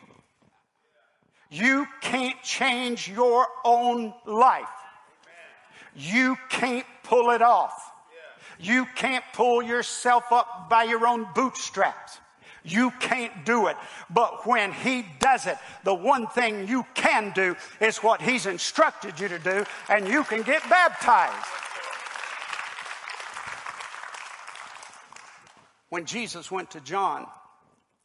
You 1.49 1.87
can't 2.01 2.41
change 2.43 3.07
your 3.07 3.47
own 3.63 4.13
life. 4.25 4.65
You 5.95 6.35
can't 6.49 6.85
pull 7.03 7.29
it 7.31 7.41
off. 7.41 7.91
You 8.59 8.85
can't 8.95 9.23
pull 9.33 9.61
yourself 9.61 10.31
up 10.31 10.69
by 10.69 10.83
your 10.83 11.05
own 11.07 11.27
bootstraps. 11.35 12.19
You 12.63 12.91
can't 12.99 13.45
do 13.45 13.67
it. 13.67 13.77
But 14.09 14.47
when 14.47 14.71
He 14.71 15.05
does 15.19 15.47
it, 15.47 15.57
the 15.83 15.93
one 15.93 16.27
thing 16.27 16.67
you 16.67 16.85
can 16.93 17.31
do 17.35 17.55
is 17.81 17.97
what 17.97 18.21
He's 18.21 18.45
instructed 18.45 19.19
you 19.19 19.27
to 19.27 19.39
do, 19.39 19.65
and 19.89 20.07
you 20.07 20.23
can 20.23 20.41
get 20.43 20.67
baptized. 20.69 21.45
When 25.89 26.05
Jesus 26.05 26.49
went 26.49 26.71
to 26.71 26.79
John 26.81 27.27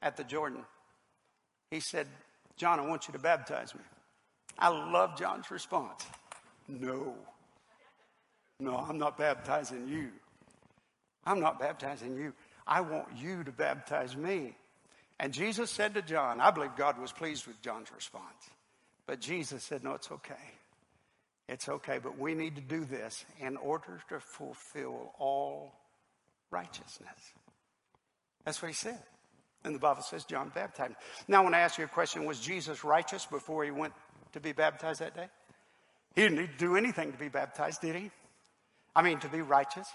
at 0.03 0.17
the 0.17 0.25
Jordan, 0.25 0.65
He 1.71 1.81
said, 1.81 2.07
John, 2.57 2.81
I 2.81 2.87
want 2.87 3.07
you 3.07 3.13
to 3.13 3.19
baptize 3.19 3.75
me. 3.75 3.81
I 4.59 4.69
love 4.69 5.17
John's 5.17 5.51
response. 5.51 6.05
No. 6.67 7.15
No, 8.61 8.77
I'm 8.77 8.99
not 8.99 9.17
baptizing 9.17 9.87
you. 9.87 10.09
I'm 11.25 11.39
not 11.39 11.61
baptizing 11.61 12.17
you. 12.17 12.33
I 12.69 12.83
want 12.83 13.09
you 13.17 13.43
to 13.45 13.51
baptize 13.51 14.17
me. 14.17 14.55
And 15.19 15.33
Jesus 15.33 15.71
said 15.71 15.95
to 15.95 16.03
John, 16.03 16.41
I 16.41 16.51
believe 16.51 16.77
God 16.77 17.01
was 17.01 17.11
pleased 17.11 17.47
with 17.47 17.61
John's 17.63 17.91
response. 17.93 18.51
But 19.07 19.21
Jesus 19.21 19.65
said, 19.65 19.83
No, 19.83 19.95
it's 19.95 20.13
okay. 20.13 20.35
It's 21.49 21.69
okay, 21.69 21.99
but 22.01 22.19
we 22.19 22.35
need 22.35 22.57
to 22.57 22.61
do 22.61 22.85
this 22.85 23.25
in 23.41 23.57
order 23.57 24.01
to 24.11 24.21
fulfill 24.21 25.15
all 25.19 25.73
righteousness. 26.51 27.33
That's 28.45 28.61
what 28.61 28.69
he 28.69 28.75
said. 28.75 28.99
And 29.65 29.75
the 29.75 29.79
Bible 29.79 30.03
says 30.03 30.25
John 30.25 30.53
baptized. 30.55 30.95
Now, 31.27 31.41
I 31.41 31.43
want 31.43 31.55
to 31.55 31.59
ask 31.59 31.79
you 31.79 31.85
a 31.85 31.89
question 31.89 32.27
Was 32.27 32.39
Jesus 32.39 32.85
righteous 32.85 33.27
before 33.27 33.65
he 33.65 33.71
went 33.71 33.95
to 34.33 34.41
be 34.41 34.53
baptized 34.53 35.01
that 35.01 35.15
day? 35.15 35.29
He 36.15 36.23
didn't 36.23 36.39
need 36.39 36.53
to 36.53 36.59
do 36.59 36.77
anything 36.77 37.13
to 37.13 37.19
be 37.19 37.29
baptized, 37.29 37.81
did 37.81 37.97
he? 37.97 38.11
I 38.95 39.03
mean, 39.03 39.19
to 39.21 39.29
be 39.29 39.41
righteous. 39.41 39.89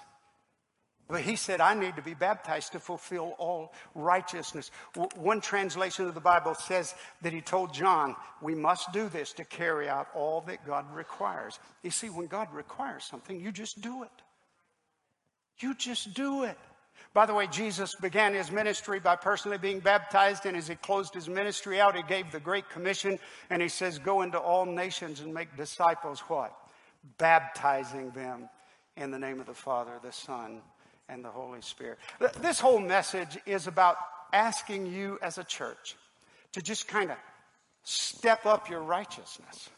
But 1.13 1.21
he 1.21 1.35
said, 1.35 1.61
I 1.61 1.75
need 1.75 1.95
to 1.97 2.01
be 2.01 2.15
baptized 2.15 2.71
to 2.71 2.79
fulfill 2.79 3.35
all 3.37 3.71
righteousness. 3.93 4.71
W- 4.95 5.11
one 5.15 5.41
translation 5.41 6.07
of 6.07 6.15
the 6.15 6.19
Bible 6.19 6.55
says 6.55 6.95
that 7.21 7.31
he 7.31 7.39
told 7.39 7.71
John, 7.71 8.15
We 8.41 8.55
must 8.55 8.91
do 8.93 9.07
this 9.09 9.31
to 9.33 9.45
carry 9.45 9.87
out 9.87 10.07
all 10.15 10.41
that 10.47 10.65
God 10.65 10.91
requires. 10.91 11.59
You 11.83 11.91
see, 11.91 12.09
when 12.09 12.25
God 12.25 12.51
requires 12.51 13.03
something, 13.03 13.39
you 13.39 13.51
just 13.51 13.79
do 13.79 14.01
it. 14.01 14.09
You 15.59 15.75
just 15.75 16.15
do 16.15 16.45
it. 16.45 16.57
By 17.13 17.27
the 17.27 17.35
way, 17.35 17.45
Jesus 17.45 17.93
began 18.01 18.33
his 18.33 18.51
ministry 18.51 18.99
by 18.99 19.15
personally 19.15 19.59
being 19.59 19.81
baptized, 19.81 20.47
and 20.47 20.57
as 20.57 20.67
he 20.67 20.73
closed 20.73 21.13
his 21.13 21.29
ministry 21.29 21.79
out, 21.79 21.95
he 21.95 22.01
gave 22.01 22.31
the 22.31 22.39
Great 22.39 22.67
Commission, 22.71 23.19
and 23.51 23.61
he 23.61 23.69
says, 23.69 23.99
Go 23.99 24.23
into 24.23 24.39
all 24.39 24.65
nations 24.65 25.19
and 25.19 25.31
make 25.31 25.55
disciples 25.57 26.21
what? 26.21 26.57
Baptizing 27.19 28.09
them 28.15 28.49
in 28.97 29.11
the 29.11 29.19
name 29.19 29.39
of 29.39 29.45
the 29.45 29.53
Father, 29.53 29.99
the 30.01 30.11
Son, 30.11 30.61
and 31.09 31.23
the 31.23 31.29
Holy 31.29 31.61
Spirit. 31.61 31.99
This 32.41 32.59
whole 32.59 32.79
message 32.79 33.37
is 33.45 33.67
about 33.67 33.97
asking 34.31 34.87
you 34.87 35.19
as 35.21 35.37
a 35.37 35.43
church 35.43 35.95
to 36.53 36.61
just 36.61 36.87
kind 36.87 37.11
of 37.11 37.17
step 37.83 38.45
up 38.45 38.69
your 38.69 38.81
righteousness. 38.81 39.69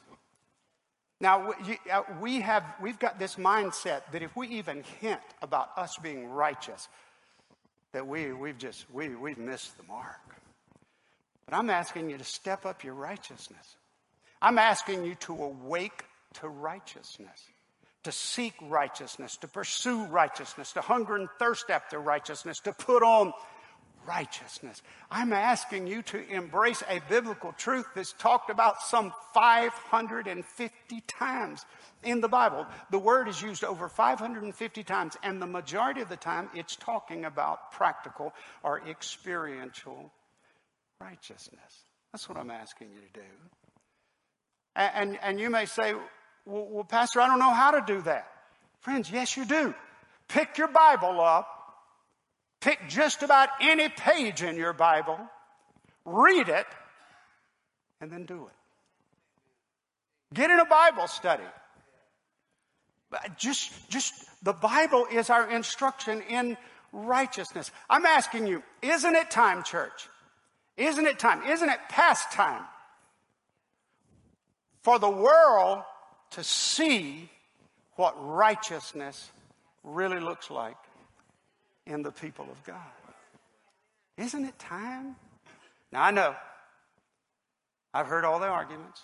Now, 1.21 1.53
uh, 1.91 2.03
we 2.21 2.41
have, 2.41 2.63
we've 2.81 2.99
got 2.99 3.19
this 3.19 3.35
mindset 3.35 4.01
that 4.11 4.21
if 4.21 4.35
we 4.35 4.47
even 4.49 4.83
hint 4.99 5.21
about 5.41 5.69
us 5.77 5.97
being 5.97 6.29
righteous, 6.29 6.87
that 7.93 8.05
we, 8.05 8.33
we've 8.33 8.57
just, 8.57 8.85
we, 8.91 9.09
we've 9.09 9.37
missed 9.37 9.77
the 9.77 9.83
mark. 9.83 10.19
But 11.45 11.55
I'm 11.55 11.69
asking 11.69 12.09
you 12.09 12.17
to 12.17 12.23
step 12.23 12.65
up 12.65 12.83
your 12.83 12.95
righteousness. 12.95 13.75
I'm 14.41 14.57
asking 14.57 15.05
you 15.05 15.15
to 15.15 15.33
awake 15.33 16.03
to 16.35 16.49
righteousness 16.49 17.47
to 18.05 18.11
seek 18.11 18.53
righteousness, 18.61 19.37
to 19.37 19.47
pursue 19.47 20.05
righteousness, 20.05 20.73
to 20.73 20.81
hunger 20.81 21.15
and 21.15 21.27
thirst 21.37 21.69
after 21.69 21.99
righteousness, 21.99 22.59
to 22.61 22.71
put 22.71 23.03
on 23.03 23.33
righteousness. 24.07 24.81
I'm 25.09 25.33
asking 25.33 25.87
you 25.87 26.03
to 26.03 26.29
embrace 26.29 26.83
a 26.87 27.01
biblical 27.09 27.53
truth 27.53 27.87
that's 27.95 28.13
talked 28.13 28.49
about 28.49 28.81
some 28.81 29.11
550 29.33 31.01
times 31.07 31.65
in 32.03 32.21
the 32.21 32.27
Bible. 32.27 32.67
The 32.91 32.99
word 32.99 33.27
is 33.27 33.41
used 33.41 33.63
over 33.63 33.89
550 33.89 34.83
times, 34.83 35.17
and 35.23 35.41
the 35.41 35.47
majority 35.47 36.01
of 36.01 36.09
the 36.09 36.17
time 36.17 36.49
it's 36.53 36.75
talking 36.75 37.25
about 37.25 37.71
practical 37.71 38.33
or 38.63 38.81
experiential 38.87 40.11
righteousness. 41.01 41.83
That's 42.11 42.29
what 42.29 42.37
I'm 42.37 42.51
asking 42.51 42.89
you 42.93 43.01
to 43.01 43.19
do. 43.19 43.27
And, 44.75 45.17
and, 45.21 45.39
you 45.39 45.49
may 45.49 45.65
say, 45.65 45.93
well, 46.45 46.67
well, 46.69 46.83
Pastor, 46.83 47.21
I 47.21 47.27
don't 47.27 47.39
know 47.39 47.53
how 47.53 47.71
to 47.71 47.83
do 47.85 48.01
that. 48.03 48.27
Friends, 48.81 49.09
yes, 49.09 49.35
you 49.35 49.45
do. 49.45 49.73
Pick 50.27 50.57
your 50.57 50.67
Bible 50.67 51.19
up, 51.21 51.47
pick 52.61 52.79
just 52.87 53.23
about 53.23 53.49
any 53.61 53.89
page 53.89 54.43
in 54.43 54.55
your 54.55 54.73
Bible, 54.73 55.19
read 56.05 56.49
it, 56.49 56.67
and 58.01 58.11
then 58.11 58.25
do 58.25 58.45
it. 58.47 60.35
Get 60.35 60.51
in 60.51 60.59
a 60.59 60.65
Bible 60.65 61.07
study. 61.07 61.43
Just, 63.37 63.89
just 63.89 64.13
the 64.43 64.53
Bible 64.53 65.07
is 65.11 65.29
our 65.29 65.49
instruction 65.49 66.21
in 66.29 66.57
righteousness. 66.91 67.71
I'm 67.89 68.05
asking 68.05 68.47
you, 68.47 68.63
isn't 68.81 69.15
it 69.15 69.31
time, 69.31 69.63
church? 69.63 70.09
Isn't 70.77 71.05
it 71.05 71.19
time? 71.19 71.43
Isn't 71.49 71.69
it 71.69 71.79
past 71.89 72.31
time 72.31 72.63
for 74.81 74.99
the 74.99 75.09
world 75.09 75.83
to 76.35 76.43
see 76.43 77.29
what 77.95 78.13
righteousness 78.17 79.31
really 79.83 80.19
looks 80.19 80.51
like 80.51 80.77
in 81.85 82.01
the 82.01 82.11
people 82.11 82.45
of 82.51 82.61
God. 82.65 82.75
Isn't 84.17 84.43
it 84.43 84.57
time? 84.59 85.15
Now, 85.93 86.03
I 86.03 86.11
know. 86.11 86.35
I've 87.93 88.07
heard 88.07 88.25
all 88.25 88.39
the 88.39 88.47
arguments. 88.47 89.01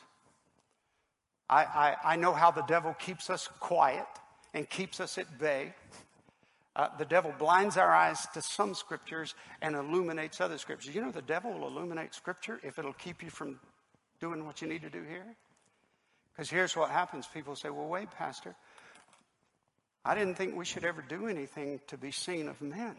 I, 1.49 1.63
I, 1.63 1.95
I 2.03 2.15
know 2.17 2.33
how 2.33 2.51
the 2.51 2.63
devil 2.63 2.93
keeps 2.99 3.29
us 3.29 3.47
quiet 3.59 4.05
and 4.53 4.69
keeps 4.69 4.99
us 4.99 5.17
at 5.17 5.39
bay. 5.39 5.73
Uh, 6.75 6.89
the 6.97 7.05
devil 7.05 7.33
blinds 7.39 7.77
our 7.77 7.93
eyes 7.93 8.27
to 8.33 8.41
some 8.41 8.73
scriptures 8.73 9.35
and 9.61 9.75
illuminates 9.75 10.41
other 10.41 10.57
scriptures. 10.57 10.93
You 10.93 11.01
know, 11.01 11.11
the 11.11 11.21
devil 11.21 11.53
will 11.53 11.67
illuminate 11.67 12.13
scripture 12.13 12.59
if 12.63 12.77
it'll 12.77 12.93
keep 12.93 13.23
you 13.23 13.29
from 13.29 13.59
doing 14.19 14.45
what 14.45 14.61
you 14.61 14.67
need 14.67 14.81
to 14.81 14.89
do 14.89 15.03
here. 15.03 15.35
Because 16.33 16.49
here's 16.49 16.75
what 16.75 16.89
happens 16.89 17.27
people 17.27 17.55
say, 17.55 17.69
well, 17.69 17.87
wait, 17.87 18.09
Pastor, 18.11 18.55
I 20.03 20.15
didn't 20.15 20.35
think 20.35 20.55
we 20.55 20.65
should 20.65 20.85
ever 20.85 21.03
do 21.07 21.27
anything 21.27 21.79
to 21.87 21.97
be 21.97 22.11
seen 22.11 22.47
of 22.47 22.61
men. 22.61 22.95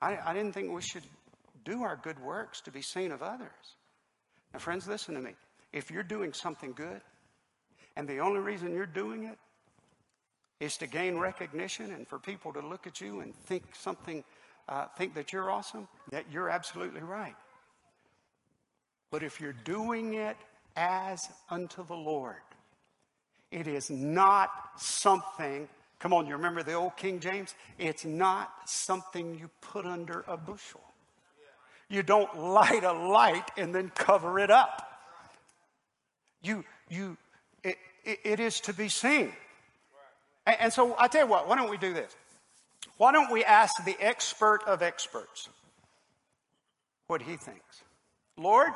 I, 0.00 0.18
I 0.24 0.34
didn't 0.34 0.52
think 0.52 0.72
we 0.72 0.82
should 0.82 1.04
do 1.64 1.82
our 1.82 1.96
good 1.96 2.20
works 2.20 2.60
to 2.62 2.70
be 2.70 2.82
seen 2.82 3.12
of 3.12 3.22
others. 3.22 3.76
Now, 4.52 4.58
friends, 4.58 4.86
listen 4.86 5.14
to 5.14 5.20
me. 5.20 5.32
If 5.72 5.90
you're 5.90 6.02
doing 6.02 6.32
something 6.32 6.72
good, 6.72 7.00
and 7.96 8.08
the 8.08 8.18
only 8.18 8.40
reason 8.40 8.74
you're 8.74 8.86
doing 8.86 9.24
it 9.24 9.38
is 10.60 10.76
to 10.78 10.86
gain 10.86 11.18
recognition 11.18 11.90
and 11.90 12.06
for 12.06 12.18
people 12.18 12.52
to 12.52 12.60
look 12.60 12.86
at 12.86 13.00
you 13.00 13.20
and 13.20 13.34
think 13.34 13.64
something, 13.74 14.22
uh, 14.68 14.86
think 14.96 15.14
that 15.14 15.32
you're 15.32 15.50
awesome, 15.50 15.88
that 16.10 16.24
you're 16.30 16.48
absolutely 16.48 17.00
right. 17.00 17.34
But 19.10 19.22
if 19.22 19.40
you're 19.40 19.52
doing 19.52 20.14
it 20.14 20.36
as 20.76 21.28
unto 21.50 21.84
the 21.84 21.94
Lord. 21.94 22.36
It 23.50 23.66
is 23.66 23.90
not 23.90 24.50
something, 24.76 25.68
come 25.98 26.12
on, 26.12 26.26
you 26.26 26.34
remember 26.34 26.62
the 26.62 26.72
old 26.72 26.96
King 26.96 27.20
James? 27.20 27.54
It's 27.78 28.04
not 28.04 28.50
something 28.64 29.38
you 29.38 29.50
put 29.60 29.84
under 29.84 30.24
a 30.26 30.36
bushel. 30.36 30.80
You 31.88 32.02
don't 32.02 32.38
light 32.38 32.84
a 32.84 32.92
light 32.92 33.50
and 33.58 33.74
then 33.74 33.90
cover 33.94 34.38
it 34.38 34.50
up. 34.50 34.88
You, 36.42 36.64
you, 36.88 37.18
it, 37.62 37.76
it, 38.04 38.40
is 38.40 38.60
to 38.60 38.72
be 38.72 38.88
seen. 38.88 39.32
And, 40.46 40.56
and 40.58 40.72
so 40.72 40.96
I 40.98 41.08
tell 41.08 41.24
you 41.24 41.30
what, 41.30 41.46
why 41.46 41.56
don't 41.56 41.70
we 41.70 41.76
do 41.76 41.92
this? 41.92 42.16
Why 42.96 43.12
don't 43.12 43.30
we 43.30 43.44
ask 43.44 43.84
the 43.84 43.96
expert 44.00 44.60
of 44.66 44.80
experts 44.80 45.50
what 47.08 47.20
he 47.20 47.36
thinks? 47.36 47.82
Lord, 48.38 48.72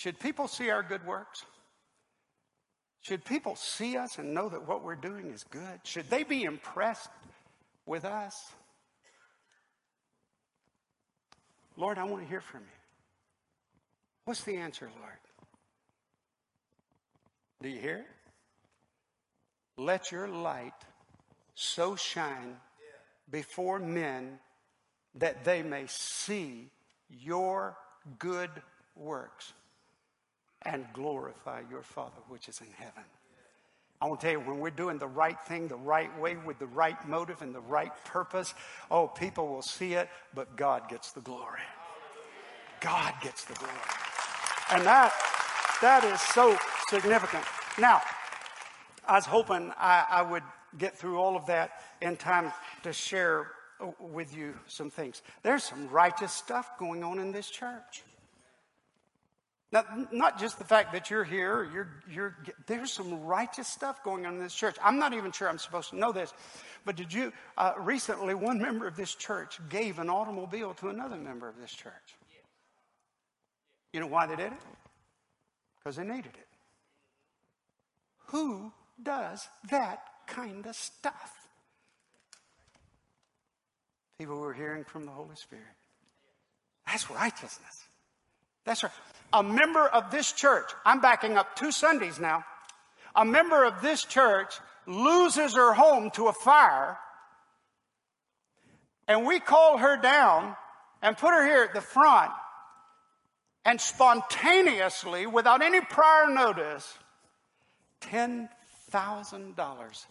should 0.00 0.18
people 0.18 0.48
see 0.48 0.70
our 0.70 0.82
good 0.82 1.04
works? 1.04 1.44
Should 3.02 3.22
people 3.22 3.54
see 3.54 3.98
us 3.98 4.16
and 4.16 4.32
know 4.32 4.48
that 4.48 4.66
what 4.66 4.82
we're 4.82 4.94
doing 4.94 5.30
is 5.30 5.44
good? 5.44 5.78
Should 5.82 6.08
they 6.08 6.22
be 6.22 6.44
impressed 6.44 7.10
with 7.84 8.06
us? 8.06 8.34
Lord, 11.76 11.98
I 11.98 12.04
want 12.04 12.22
to 12.22 12.28
hear 12.30 12.40
from 12.40 12.60
you. 12.60 12.78
What's 14.24 14.42
the 14.42 14.56
answer, 14.56 14.90
Lord? 14.98 15.12
Do 17.60 17.68
you 17.68 17.78
hear? 17.78 18.06
Let 19.76 20.10
your 20.10 20.28
light 20.28 20.72
so 21.54 21.94
shine 21.94 22.56
before 23.30 23.78
men 23.78 24.38
that 25.16 25.44
they 25.44 25.62
may 25.62 25.84
see 25.88 26.70
your 27.10 27.76
good 28.18 28.50
works 28.96 29.52
and 30.62 30.86
glorify 30.92 31.62
your 31.70 31.82
Father 31.82 32.20
which 32.28 32.48
is 32.48 32.60
in 32.60 32.72
heaven. 32.76 33.04
I 34.02 34.06
want 34.06 34.20
to 34.20 34.26
tell 34.26 34.40
you, 34.40 34.40
when 34.40 34.60
we're 34.60 34.70
doing 34.70 34.98
the 34.98 35.06
right 35.06 35.38
thing 35.42 35.68
the 35.68 35.76
right 35.76 36.16
way 36.18 36.36
with 36.36 36.58
the 36.58 36.66
right 36.66 36.96
motive 37.06 37.42
and 37.42 37.54
the 37.54 37.60
right 37.60 37.92
purpose, 38.06 38.54
oh, 38.90 39.06
people 39.06 39.48
will 39.48 39.62
see 39.62 39.92
it, 39.92 40.08
but 40.34 40.56
God 40.56 40.88
gets 40.88 41.12
the 41.12 41.20
glory. 41.20 41.60
God 42.80 43.12
gets 43.22 43.44
the 43.44 43.54
glory. 43.54 43.74
And 44.72 44.86
that, 44.86 45.12
that 45.82 46.04
is 46.04 46.20
so 46.20 46.56
significant. 46.88 47.44
Now, 47.78 48.00
I 49.06 49.16
was 49.16 49.26
hoping 49.26 49.70
I, 49.76 50.06
I 50.08 50.22
would 50.22 50.44
get 50.78 50.96
through 50.96 51.18
all 51.18 51.36
of 51.36 51.46
that 51.46 51.82
in 52.00 52.16
time 52.16 52.52
to 52.84 52.92
share 52.92 53.48
uh, 53.80 53.88
with 53.98 54.34
you 54.34 54.54
some 54.66 54.90
things. 54.90 55.20
There's 55.42 55.64
some 55.64 55.88
righteous 55.88 56.32
stuff 56.32 56.78
going 56.78 57.04
on 57.04 57.18
in 57.18 57.32
this 57.32 57.50
church. 57.50 58.02
Now, 59.72 59.84
not 60.10 60.38
just 60.38 60.58
the 60.58 60.64
fact 60.64 60.92
that 60.94 61.10
you're 61.10 61.22
here, 61.22 61.68
you're, 61.72 61.88
you're, 62.10 62.36
there's 62.66 62.92
some 62.92 63.22
righteous 63.22 63.68
stuff 63.68 64.02
going 64.02 64.26
on 64.26 64.34
in 64.34 64.40
this 64.40 64.54
church. 64.54 64.76
I'm 64.82 64.98
not 64.98 65.12
even 65.12 65.30
sure 65.30 65.48
I'm 65.48 65.58
supposed 65.58 65.90
to 65.90 65.96
know 65.96 66.10
this, 66.10 66.34
but 66.84 66.96
did 66.96 67.12
you, 67.12 67.32
uh, 67.56 67.74
recently, 67.78 68.34
one 68.34 68.60
member 68.60 68.88
of 68.88 68.96
this 68.96 69.14
church 69.14 69.60
gave 69.68 70.00
an 70.00 70.10
automobile 70.10 70.74
to 70.74 70.88
another 70.88 71.16
member 71.16 71.48
of 71.48 71.56
this 71.56 71.70
church. 71.70 71.92
You 73.92 74.00
know 74.00 74.08
why 74.08 74.26
they 74.26 74.36
did 74.36 74.52
it? 74.52 74.58
Because 75.78 75.96
they 75.96 76.04
needed 76.04 76.32
it. 76.34 76.48
Who 78.26 78.72
does 79.00 79.48
that 79.70 80.02
kind 80.26 80.66
of 80.66 80.74
stuff? 80.74 81.32
People 84.18 84.36
who 84.36 84.44
are 84.44 84.52
hearing 84.52 84.84
from 84.84 85.06
the 85.06 85.12
Holy 85.12 85.34
Spirit. 85.36 85.64
That's 86.86 87.10
righteousness. 87.10 87.84
That's 88.64 88.82
right. 88.82 88.92
A 89.32 89.42
member 89.42 89.86
of 89.86 90.10
this 90.10 90.32
church, 90.32 90.70
I'm 90.84 91.00
backing 91.00 91.38
up 91.38 91.56
two 91.56 91.70
Sundays 91.70 92.18
now. 92.18 92.44
A 93.14 93.24
member 93.24 93.64
of 93.64 93.80
this 93.80 94.04
church 94.04 94.54
loses 94.86 95.54
her 95.54 95.72
home 95.72 96.10
to 96.12 96.28
a 96.28 96.32
fire, 96.32 96.98
and 99.06 99.26
we 99.26 99.40
call 99.40 99.78
her 99.78 99.96
down 99.96 100.56
and 101.02 101.16
put 101.16 101.30
her 101.30 101.44
here 101.44 101.62
at 101.62 101.74
the 101.74 101.80
front, 101.80 102.32
and 103.64 103.80
spontaneously, 103.80 105.26
without 105.26 105.62
any 105.62 105.80
prior 105.80 106.28
notice, 106.28 106.98
$10,000 108.02 110.06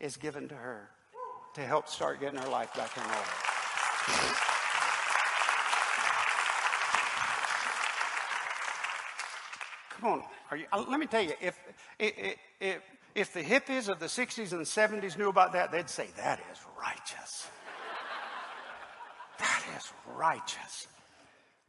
is 0.00 0.16
given 0.16 0.48
to 0.48 0.54
her 0.54 0.88
to 1.54 1.60
help 1.60 1.88
start 1.88 2.20
getting 2.20 2.40
her 2.40 2.48
life 2.48 2.72
back 2.74 2.96
in 2.96 3.02
order. 3.02 4.53
Come 10.00 10.12
on. 10.12 10.58
You, 10.58 10.64
uh, 10.72 10.84
let 10.88 11.00
me 11.00 11.06
tell 11.06 11.22
you, 11.22 11.32
if, 11.40 11.58
if, 11.98 12.80
if 13.14 13.32
the 13.32 13.42
hippies 13.42 13.88
of 13.88 14.00
the 14.00 14.06
60s 14.06 14.52
and 14.52 14.62
70s 14.62 15.18
knew 15.18 15.28
about 15.28 15.52
that, 15.52 15.70
they'd 15.72 15.88
say, 15.88 16.08
that 16.16 16.40
is 16.52 16.58
righteous. 16.78 17.48
that 19.38 19.64
is 19.76 19.92
righteous. 20.16 20.88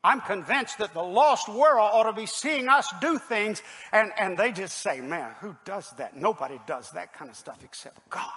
I'm 0.03 0.21
convinced 0.21 0.77
that 0.77 0.93
the 0.93 1.01
lost 1.01 1.49
world 1.49 1.89
ought 1.91 2.03
to 2.03 2.13
be 2.13 2.27
seeing 2.27 2.67
us 2.67 2.93
do 3.01 3.17
things, 3.17 3.63
and, 3.91 4.11
and 4.19 4.37
they 4.37 4.51
just 4.51 4.77
say, 4.77 5.01
man, 5.01 5.31
who 5.41 5.55
does 5.65 5.91
that? 5.97 6.15
Nobody 6.15 6.59
does 6.67 6.91
that 6.91 7.13
kind 7.13 7.29
of 7.29 7.35
stuff 7.35 7.59
except 7.63 8.07
God. 8.11 8.29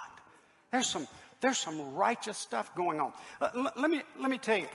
There's 0.71 0.87
some, 0.87 1.07
there's 1.41 1.59
some 1.59 1.93
righteous 1.93 2.39
stuff 2.39 2.73
going 2.75 2.99
on. 2.99 3.13
Let, 3.39 3.77
let 3.77 3.91
me, 3.91 4.01
let 4.19 4.31
me 4.31 4.39
tell 4.39 4.57
you, 4.57 4.67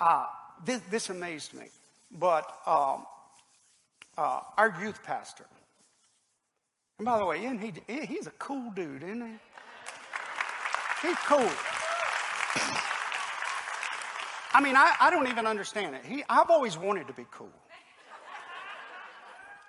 uh, 0.00 0.26
this, 0.64 0.80
this 0.90 1.10
amazed 1.10 1.52
me, 1.52 1.66
but 2.10 2.50
um, 2.66 3.04
uh, 4.16 4.40
our 4.56 4.74
youth 4.82 5.02
pastor. 5.02 5.46
And 6.98 7.06
by 7.06 7.18
the 7.18 7.24
way, 7.24 7.44
isn't 7.44 7.58
he, 7.58 7.72
he's 8.06 8.26
a 8.26 8.32
cool 8.32 8.70
dude, 8.70 9.02
isn't 9.02 9.20
he? 9.20 11.08
He's 11.08 11.16
cool. 11.26 11.50
I 14.54 14.60
mean, 14.62 14.76
I, 14.76 14.94
I 15.00 15.10
don't 15.10 15.26
even 15.28 15.46
understand 15.46 15.96
it. 15.96 16.04
He, 16.04 16.22
I've 16.28 16.48
always 16.50 16.78
wanted 16.78 17.08
to 17.08 17.12
be 17.12 17.26
cool. 17.32 17.50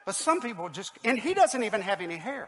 But 0.06 0.14
some 0.14 0.40
people 0.40 0.70
just, 0.70 0.92
and 1.04 1.18
he 1.18 1.34
doesn't 1.34 1.64
even 1.64 1.82
have 1.82 2.00
any 2.02 2.18
hair. 2.18 2.48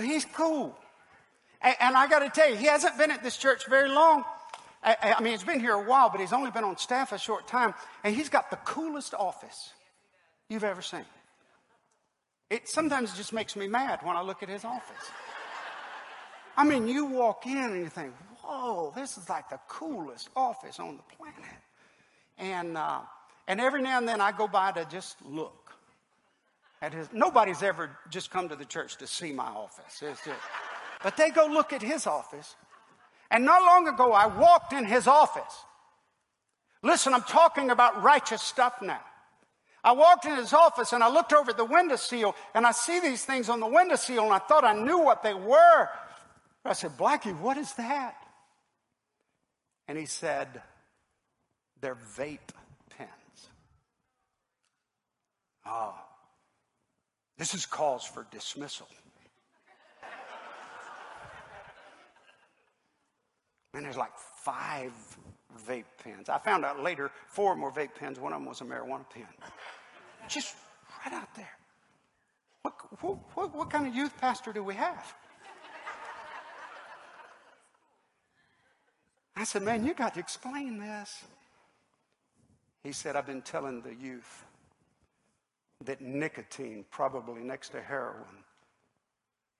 But 0.00 0.08
he's 0.08 0.24
cool. 0.24 0.74
And, 1.60 1.76
and 1.78 1.94
I 1.94 2.08
got 2.08 2.20
to 2.20 2.30
tell 2.30 2.48
you, 2.48 2.56
he 2.56 2.64
hasn't 2.64 2.96
been 2.96 3.10
at 3.10 3.22
this 3.22 3.36
church 3.36 3.68
very 3.68 3.90
long. 3.90 4.24
I, 4.82 5.14
I 5.18 5.22
mean, 5.22 5.32
he's 5.32 5.44
been 5.44 5.60
here 5.60 5.74
a 5.74 5.82
while, 5.82 6.08
but 6.08 6.20
he's 6.20 6.32
only 6.32 6.50
been 6.50 6.64
on 6.64 6.78
staff 6.78 7.12
a 7.12 7.18
short 7.18 7.46
time, 7.46 7.74
and 8.02 8.14
he's 8.14 8.30
got 8.30 8.50
the 8.50 8.56
coolest 8.56 9.12
office 9.12 9.74
you've 10.48 10.64
ever 10.64 10.80
seen. 10.80 11.04
It 12.48 12.66
sometimes 12.66 13.14
just 13.14 13.34
makes 13.34 13.56
me 13.56 13.68
mad 13.68 14.00
when 14.02 14.16
I 14.16 14.22
look 14.22 14.42
at 14.42 14.48
his 14.48 14.64
office. 14.64 15.10
I 16.56 16.64
mean, 16.64 16.88
you 16.88 17.04
walk 17.04 17.44
in 17.44 17.58
and 17.58 17.76
you 17.76 17.90
think, 17.90 18.14
whoa, 18.42 18.94
this 18.96 19.18
is 19.18 19.28
like 19.28 19.50
the 19.50 19.60
coolest 19.68 20.30
office 20.34 20.80
on 20.80 20.96
the 20.96 21.14
planet. 21.14 21.60
And, 22.38 22.78
uh, 22.78 23.00
and 23.46 23.60
every 23.60 23.82
now 23.82 23.98
and 23.98 24.08
then 24.08 24.22
I 24.22 24.32
go 24.32 24.48
by 24.48 24.72
to 24.72 24.86
just 24.86 25.22
look. 25.26 25.59
At 26.82 26.94
his, 26.94 27.08
nobody's 27.12 27.62
ever 27.62 27.90
just 28.08 28.30
come 28.30 28.48
to 28.48 28.56
the 28.56 28.64
church 28.64 28.96
to 28.98 29.06
see 29.06 29.32
my 29.32 29.44
office. 29.44 30.00
Just, 30.00 30.22
but 31.02 31.16
they 31.16 31.30
go 31.30 31.46
look 31.46 31.72
at 31.72 31.82
his 31.82 32.06
office. 32.06 32.56
And 33.30 33.44
not 33.44 33.62
long 33.62 33.86
ago, 33.86 34.12
I 34.12 34.26
walked 34.26 34.72
in 34.72 34.84
his 34.84 35.06
office. 35.06 35.64
Listen, 36.82 37.12
I'm 37.12 37.22
talking 37.22 37.70
about 37.70 38.02
righteous 38.02 38.42
stuff 38.42 38.80
now. 38.80 39.00
I 39.84 39.92
walked 39.92 40.24
in 40.24 40.36
his 40.36 40.52
office 40.52 40.92
and 40.92 41.02
I 41.02 41.10
looked 41.10 41.32
over 41.32 41.52
the 41.52 41.64
window 41.64 41.74
windowsill 41.74 42.34
and 42.54 42.66
I 42.66 42.72
see 42.72 43.00
these 43.00 43.24
things 43.24 43.48
on 43.48 43.60
the 43.60 43.66
windowsill 43.66 44.24
and 44.24 44.32
I 44.32 44.38
thought 44.38 44.64
I 44.64 44.74
knew 44.74 44.98
what 44.98 45.22
they 45.22 45.34
were. 45.34 45.88
I 46.64 46.72
said, 46.74 46.96
Blackie, 46.98 47.38
what 47.38 47.56
is 47.56 47.72
that? 47.74 48.14
And 49.88 49.96
he 49.96 50.06
said, 50.06 50.62
they're 51.80 51.96
vape 52.16 52.38
pens. 52.90 53.48
Oh, 55.64 55.94
this 57.40 57.54
is 57.54 57.64
cause 57.64 58.04
for 58.04 58.26
dismissal. 58.30 58.86
And 63.72 63.82
there's 63.82 63.96
like 63.96 64.12
five 64.18 64.92
vape 65.66 65.84
pens. 66.04 66.28
I 66.28 66.36
found 66.36 66.66
out 66.66 66.82
later 66.82 67.10
four 67.28 67.56
more 67.56 67.72
vape 67.72 67.94
pens. 67.98 68.20
One 68.20 68.34
of 68.34 68.40
them 68.40 68.46
was 68.46 68.60
a 68.60 68.64
marijuana 68.64 69.08
pen. 69.08 69.24
Just 70.28 70.54
right 71.02 71.14
out 71.14 71.34
there. 71.34 71.48
What, 72.60 72.74
what, 73.34 73.54
what 73.54 73.70
kind 73.70 73.86
of 73.86 73.94
youth 73.94 74.12
pastor 74.20 74.52
do 74.52 74.62
we 74.62 74.74
have? 74.74 75.14
I 79.34 79.44
said, 79.44 79.62
Man, 79.62 79.86
you 79.86 79.94
got 79.94 80.12
to 80.12 80.20
explain 80.20 80.78
this. 80.78 81.24
He 82.84 82.92
said, 82.92 83.16
I've 83.16 83.26
been 83.26 83.40
telling 83.40 83.80
the 83.80 83.94
youth 83.94 84.44
that 85.84 86.00
nicotine, 86.00 86.84
probably 86.90 87.42
next 87.42 87.70
to 87.70 87.80
heroin, 87.80 88.44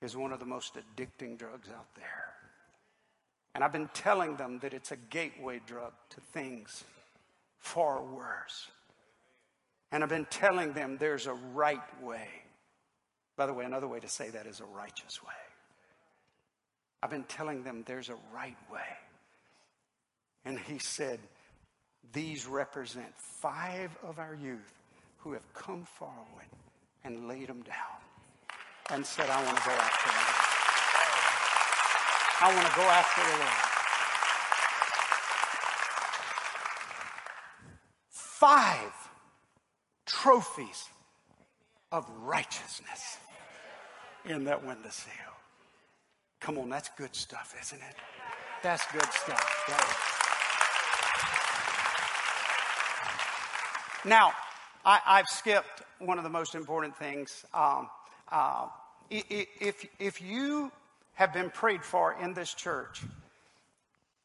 is 0.03 0.17
one 0.17 0.33
of 0.33 0.41
the 0.41 0.47
most 0.47 0.75
addicting 0.75 1.39
drugs 1.39 1.69
out 1.69 1.95
there. 1.95 2.35
And 3.55 3.65
I've 3.65 3.73
been 3.73 3.91
telling 3.93 4.37
them 4.37 4.59
that 4.61 4.73
it's 4.73 4.93
a 4.93 4.97
gateway 4.97 5.61
drug 5.67 5.93
to 6.11 6.21
things 6.33 6.85
far 7.59 8.03
worse. 8.03 8.69
And 9.93 10.03
I've 10.03 10.09
been 10.09 10.27
telling 10.27 10.73
them 10.73 10.97
there's 10.99 11.27
a 11.27 11.35
right 11.35 12.03
way. 12.03 12.29
By 13.37 13.47
the 13.47 13.53
way, 13.53 13.65
another 13.65 13.89
way 13.89 14.01
to 14.01 14.09
say 14.09 14.31
that 14.31 14.47
is 14.47 14.61
a 14.61 14.65
righteous 14.65 15.23
way. 15.23 15.33
I've 17.03 17.11
been 17.11 17.25
telling 17.25 17.63
them 17.63 17.83
there's 17.87 18.09
a 18.09 18.17
right 18.35 18.57
way. 18.71 18.81
And 20.45 20.59
he 20.59 20.79
said, 20.79 21.19
These 22.13 22.47
represent 22.47 23.13
five 23.17 23.91
of 24.03 24.19
our 24.19 24.35
youth 24.35 24.80
who 25.21 25.33
have 25.33 25.53
come 25.55 25.85
forward 25.85 26.49
and 27.05 27.29
laid 27.29 27.49
them 27.49 27.63
down 27.63 28.01
and 28.91 29.05
said, 29.05 29.29
I 29.31 29.45
want 29.45 29.57
to 29.57 29.63
go 29.65 29.71
after 29.71 30.09
them. 30.09 30.51
I 32.43 32.55
want 32.55 32.67
to 32.67 32.75
go 32.75 32.83
after 32.83 33.23
the 33.23 33.39
Lord. 33.39 33.67
Five 38.11 39.11
trophies 40.07 40.89
of 41.93 42.11
righteousness 42.23 43.19
in 44.25 44.45
that 44.45 44.65
windowsill. 44.65 45.13
Come 46.41 46.57
on, 46.57 46.71
that's 46.71 46.89
good 46.97 47.15
stuff, 47.15 47.55
isn't 47.61 47.79
it? 47.79 47.97
That's 48.63 48.87
good 48.93 49.13
stuff. 49.13 49.67
Now, 54.07 54.33
I, 54.85 55.19
have 55.19 55.29
skipped 55.29 55.83
one 55.99 56.19
of 56.19 56.25
the 56.25 56.31
most 56.31 56.55
important 56.55 56.97
things. 56.97 57.45
Um, 57.53 57.89
uh, 58.31 58.67
if, 59.11 59.87
if 59.99 60.23
you 60.23 60.73
have 61.15 61.33
been 61.33 61.51
prayed 61.51 61.83
for 61.83 62.17
in 62.21 62.33
this 62.35 62.55
church, 62.55 63.03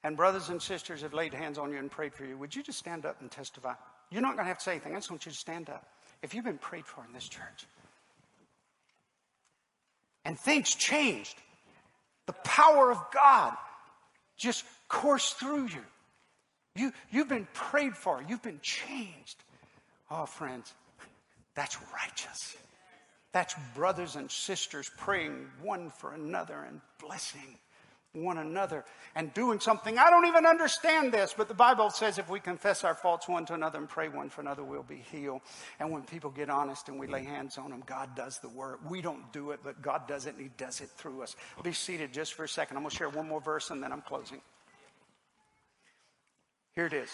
and 0.04 0.16
brothers 0.16 0.50
and 0.50 0.62
sisters 0.62 1.02
have 1.02 1.14
laid 1.14 1.34
hands 1.34 1.58
on 1.58 1.72
you 1.72 1.78
and 1.80 1.90
prayed 1.90 2.14
for 2.14 2.26
you, 2.26 2.38
would 2.38 2.56
you 2.56 2.64
just 2.64 2.78
stand 2.78 3.06
up 3.06 3.20
and 3.22 3.32
testify? 3.32 3.74
You're 4.12 4.22
not 4.22 4.36
going 4.36 4.46
to 4.46 4.50
have 4.50 4.60
to 4.60 4.64
say 4.64 4.72
anything. 4.72 4.94
I 4.94 4.98
just 4.98 5.10
want 5.10 5.26
you 5.26 5.32
to 5.32 5.38
stand 5.38 5.70
up. 5.70 5.86
If 6.22 6.34
you've 6.34 6.46
been 6.46 6.58
prayed 6.58 6.86
for 6.86 7.04
in 7.06 7.12
this 7.12 7.28
church, 7.28 7.66
and 10.24 10.40
things 10.40 10.74
changed, 10.74 11.36
the 12.28 12.34
power 12.34 12.92
of 12.92 13.00
God 13.14 13.54
just 14.38 14.64
coursed 14.88 15.40
through 15.40 15.68
you. 15.68 15.84
You, 16.76 16.92
you've 17.10 17.30
been 17.30 17.48
prayed 17.54 17.96
for, 17.96 18.24
you've 18.28 18.42
been 18.44 18.60
changed. 18.62 19.38
Oh, 20.10 20.26
friends, 20.26 20.74
that's 21.56 21.78
righteous. 21.94 22.56
That's 23.32 23.56
brothers 23.76 24.16
and 24.16 24.30
sisters 24.30 24.90
praying 24.98 25.48
one 25.62 25.90
for 25.90 26.14
another 26.14 26.66
and 26.68 26.80
blessing 27.02 27.58
one 28.16 28.38
another 28.38 28.86
and 29.16 29.34
doing 29.34 29.60
something. 29.60 29.98
I 29.98 30.10
don't 30.10 30.26
even 30.26 30.46
understand 30.46 31.12
this, 31.12 31.34
but 31.38 31.48
the 31.48 31.54
Bible 31.54 31.90
says 31.90 32.18
if 32.18 32.30
we 32.30 32.40
confess 32.40 32.84
our 32.84 32.96
faults 32.96 33.28
one 33.28 33.46
to 33.46 33.54
another 33.54 33.80
and 33.80 33.90
pray 33.90 34.08
one 34.08 34.30
for 34.30 34.42
another, 34.42 34.64
we'll 34.64 34.84
be 34.84 35.04
healed. 35.12 35.42
And 35.80 35.92
when 35.92 36.04
people 36.04 36.30
get 36.30 36.50
honest 36.50 36.88
and 36.90 37.00
we 37.00 37.08
lay 37.08 37.24
hands 37.24 37.58
on 37.58 37.72
them, 37.72 37.84
God 37.86 38.16
does 38.16 38.40
the 38.40 38.50
work. 38.50 38.80
We 38.90 39.02
don't 39.02 39.32
do 39.34 39.52
it, 39.52 39.60
but 39.64 39.82
God 39.82 40.08
does 40.08 40.26
it 40.26 40.36
and 40.36 40.44
He 40.44 40.52
does 40.58 40.82
it 40.82 40.90
through 40.90 41.22
us. 41.22 41.36
Be 41.64 41.74
seated 41.74 42.14
just 42.14 42.34
for 42.34 42.44
a 42.44 42.50
second. 42.50 42.78
I'm 42.78 42.84
going 42.84 42.92
to 42.92 42.96
share 42.98 43.10
one 43.10 43.28
more 43.28 43.42
verse 43.42 43.70
and 43.70 43.84
then 43.84 43.92
I'm 43.92 44.02
closing. 44.02 44.42
Here 46.76 46.88
it 46.88 46.94
is 46.94 47.10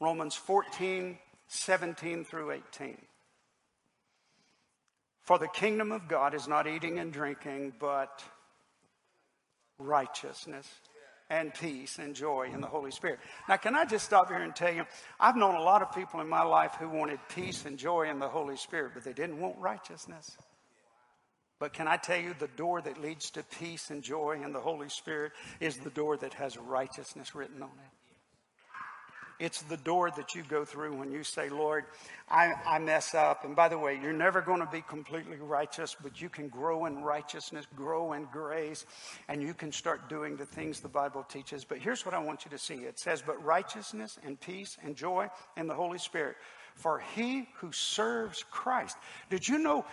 Romans 0.00 0.34
14, 0.34 1.18
17 1.48 2.24
through 2.24 2.52
18. 2.52 2.98
For 5.22 5.38
the 5.38 5.48
kingdom 5.48 5.90
of 5.92 6.06
God 6.06 6.34
is 6.34 6.46
not 6.46 6.66
eating 6.66 6.98
and 6.98 7.12
drinking, 7.12 7.74
but 7.78 8.22
righteousness 9.78 10.68
and 11.30 11.54
peace 11.54 11.98
and 11.98 12.14
joy 12.14 12.50
in 12.52 12.60
the 12.60 12.66
Holy 12.66 12.90
Spirit. 12.90 13.18
Now, 13.48 13.56
can 13.56 13.74
I 13.74 13.86
just 13.86 14.04
stop 14.04 14.28
here 14.28 14.36
and 14.36 14.54
tell 14.54 14.72
you, 14.72 14.84
I've 15.18 15.36
known 15.36 15.54
a 15.54 15.62
lot 15.62 15.80
of 15.80 15.94
people 15.94 16.20
in 16.20 16.28
my 16.28 16.42
life 16.42 16.76
who 16.78 16.88
wanted 16.88 17.18
peace 17.34 17.64
and 17.64 17.78
joy 17.78 18.10
in 18.10 18.18
the 18.18 18.28
Holy 18.28 18.56
Spirit, 18.56 18.92
but 18.94 19.04
they 19.04 19.14
didn't 19.14 19.40
want 19.40 19.56
righteousness. 19.58 20.36
But 21.58 21.72
can 21.72 21.88
I 21.88 21.96
tell 21.96 22.20
you, 22.20 22.34
the 22.38 22.48
door 22.48 22.82
that 22.82 23.00
leads 23.00 23.30
to 23.30 23.42
peace 23.42 23.90
and 23.90 24.02
joy 24.02 24.40
in 24.44 24.52
the 24.52 24.60
Holy 24.60 24.88
Spirit 24.88 25.32
is 25.60 25.78
the 25.78 25.90
door 25.90 26.16
that 26.18 26.34
has 26.34 26.58
righteousness 26.58 27.34
written 27.34 27.62
on 27.62 27.70
it. 27.70 28.03
It's 29.40 29.62
the 29.62 29.76
door 29.76 30.10
that 30.12 30.34
you 30.34 30.42
go 30.48 30.64
through 30.64 30.96
when 30.96 31.10
you 31.10 31.24
say, 31.24 31.48
Lord, 31.48 31.84
I, 32.28 32.52
I 32.66 32.78
mess 32.78 33.14
up. 33.14 33.44
And 33.44 33.56
by 33.56 33.68
the 33.68 33.78
way, 33.78 33.98
you're 34.00 34.12
never 34.12 34.40
going 34.40 34.60
to 34.60 34.68
be 34.70 34.82
completely 34.82 35.36
righteous, 35.38 35.96
but 36.00 36.20
you 36.20 36.28
can 36.28 36.48
grow 36.48 36.86
in 36.86 37.02
righteousness, 37.02 37.66
grow 37.74 38.12
in 38.12 38.26
grace, 38.32 38.86
and 39.28 39.42
you 39.42 39.54
can 39.54 39.72
start 39.72 40.08
doing 40.08 40.36
the 40.36 40.46
things 40.46 40.80
the 40.80 40.88
Bible 40.88 41.24
teaches. 41.24 41.64
But 41.64 41.78
here's 41.78 42.06
what 42.06 42.14
I 42.14 42.18
want 42.18 42.44
you 42.44 42.50
to 42.52 42.58
see 42.58 42.74
it 42.74 42.98
says, 42.98 43.22
But 43.26 43.42
righteousness 43.44 44.18
and 44.24 44.40
peace 44.40 44.76
and 44.82 44.96
joy 44.96 45.28
in 45.56 45.66
the 45.66 45.74
Holy 45.74 45.98
Spirit 45.98 46.36
for 46.74 47.00
he 47.14 47.48
who 47.56 47.72
serves 47.72 48.44
Christ. 48.50 48.96
Did 49.30 49.46
you 49.46 49.58
know 49.58 49.84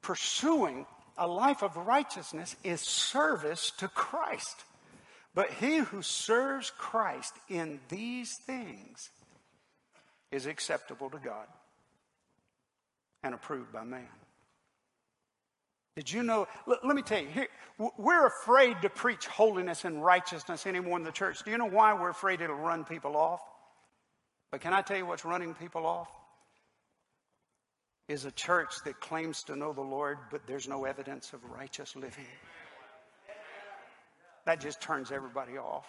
pursuing 0.00 0.86
a 1.18 1.26
life 1.26 1.62
of 1.62 1.76
righteousness 1.76 2.56
is 2.64 2.80
service 2.80 3.72
to 3.78 3.88
Christ? 3.88 4.64
But 5.34 5.50
he 5.50 5.78
who 5.78 6.02
serves 6.02 6.70
Christ 6.70 7.34
in 7.48 7.80
these 7.88 8.36
things 8.36 9.10
is 10.30 10.46
acceptable 10.46 11.10
to 11.10 11.18
God 11.18 11.46
and 13.22 13.34
approved 13.34 13.72
by 13.72 13.84
man. 13.84 14.08
Did 15.96 16.10
you 16.10 16.22
know? 16.22 16.48
Let, 16.66 16.84
let 16.84 16.96
me 16.96 17.02
tell 17.02 17.20
you, 17.20 17.28
here, 17.28 17.48
we're 17.98 18.26
afraid 18.26 18.80
to 18.82 18.88
preach 18.88 19.26
holiness 19.26 19.84
and 19.84 20.02
righteousness 20.02 20.66
anymore 20.66 20.98
in 20.98 21.04
the 21.04 21.12
church. 21.12 21.44
Do 21.44 21.50
you 21.50 21.58
know 21.58 21.68
why 21.68 21.92
we're 21.94 22.10
afraid 22.10 22.40
it'll 22.40 22.56
run 22.56 22.84
people 22.84 23.16
off? 23.16 23.40
But 24.50 24.60
can 24.60 24.72
I 24.72 24.82
tell 24.82 24.96
you 24.96 25.06
what's 25.06 25.24
running 25.24 25.54
people 25.54 25.86
off? 25.86 26.08
Is 28.08 28.24
a 28.24 28.30
church 28.30 28.74
that 28.84 29.00
claims 29.00 29.44
to 29.44 29.56
know 29.56 29.72
the 29.72 29.80
Lord, 29.80 30.18
but 30.30 30.46
there's 30.46 30.68
no 30.68 30.84
evidence 30.84 31.32
of 31.32 31.40
righteous 31.44 31.94
living. 31.94 32.26
That 34.44 34.60
just 34.60 34.80
turns 34.80 35.12
everybody 35.12 35.58
off. 35.58 35.86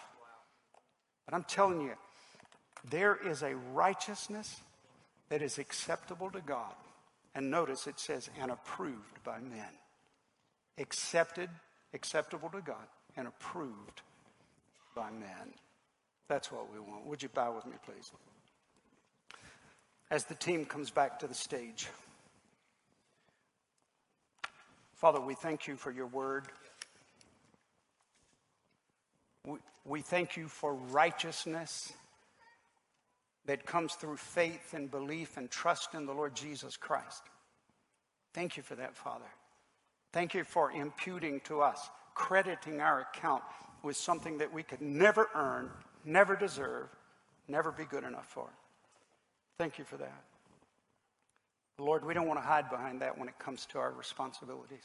But 1.26 1.34
I'm 1.34 1.44
telling 1.44 1.80
you, 1.80 1.94
there 2.90 3.16
is 3.16 3.42
a 3.42 3.56
righteousness 3.72 4.60
that 5.28 5.42
is 5.42 5.58
acceptable 5.58 6.30
to 6.30 6.40
God. 6.40 6.74
And 7.34 7.50
notice 7.50 7.86
it 7.86 7.98
says, 7.98 8.30
and 8.40 8.50
approved 8.50 9.24
by 9.24 9.40
men. 9.40 9.72
Accepted, 10.78 11.50
acceptable 11.92 12.48
to 12.50 12.60
God, 12.60 12.86
and 13.16 13.26
approved 13.26 14.02
by 14.94 15.10
men. 15.10 15.54
That's 16.28 16.52
what 16.52 16.72
we 16.72 16.78
want. 16.78 17.06
Would 17.06 17.22
you 17.22 17.28
bow 17.28 17.54
with 17.54 17.66
me, 17.66 17.72
please? 17.84 18.12
As 20.10 20.24
the 20.24 20.34
team 20.34 20.64
comes 20.64 20.90
back 20.90 21.18
to 21.20 21.26
the 21.26 21.34
stage. 21.34 21.88
Father, 24.94 25.20
we 25.20 25.34
thank 25.34 25.66
you 25.66 25.76
for 25.76 25.90
your 25.90 26.06
word. 26.06 26.44
We 29.84 30.00
thank 30.00 30.36
you 30.36 30.48
for 30.48 30.74
righteousness 30.74 31.92
that 33.46 33.66
comes 33.66 33.94
through 33.94 34.16
faith 34.16 34.72
and 34.72 34.90
belief 34.90 35.36
and 35.36 35.50
trust 35.50 35.94
in 35.94 36.06
the 36.06 36.14
Lord 36.14 36.34
Jesus 36.34 36.76
Christ. 36.76 37.22
Thank 38.32 38.56
you 38.56 38.62
for 38.62 38.74
that, 38.76 38.96
Father. 38.96 39.26
Thank 40.12 40.32
you 40.32 40.44
for 40.44 40.72
imputing 40.72 41.40
to 41.40 41.60
us, 41.60 41.90
crediting 42.14 42.80
our 42.80 43.00
account 43.00 43.42
with 43.82 43.96
something 43.96 44.38
that 44.38 44.52
we 44.52 44.62
could 44.62 44.80
never 44.80 45.28
earn, 45.34 45.70
never 46.04 46.34
deserve, 46.34 46.88
never 47.48 47.70
be 47.70 47.84
good 47.84 48.04
enough 48.04 48.26
for. 48.26 48.48
Thank 49.58 49.78
you 49.78 49.84
for 49.84 49.98
that. 49.98 50.24
Lord, 51.78 52.04
we 52.04 52.14
don't 52.14 52.26
want 52.26 52.40
to 52.40 52.46
hide 52.46 52.70
behind 52.70 53.02
that 53.02 53.18
when 53.18 53.28
it 53.28 53.38
comes 53.38 53.66
to 53.66 53.78
our 53.78 53.92
responsibilities. 53.92 54.84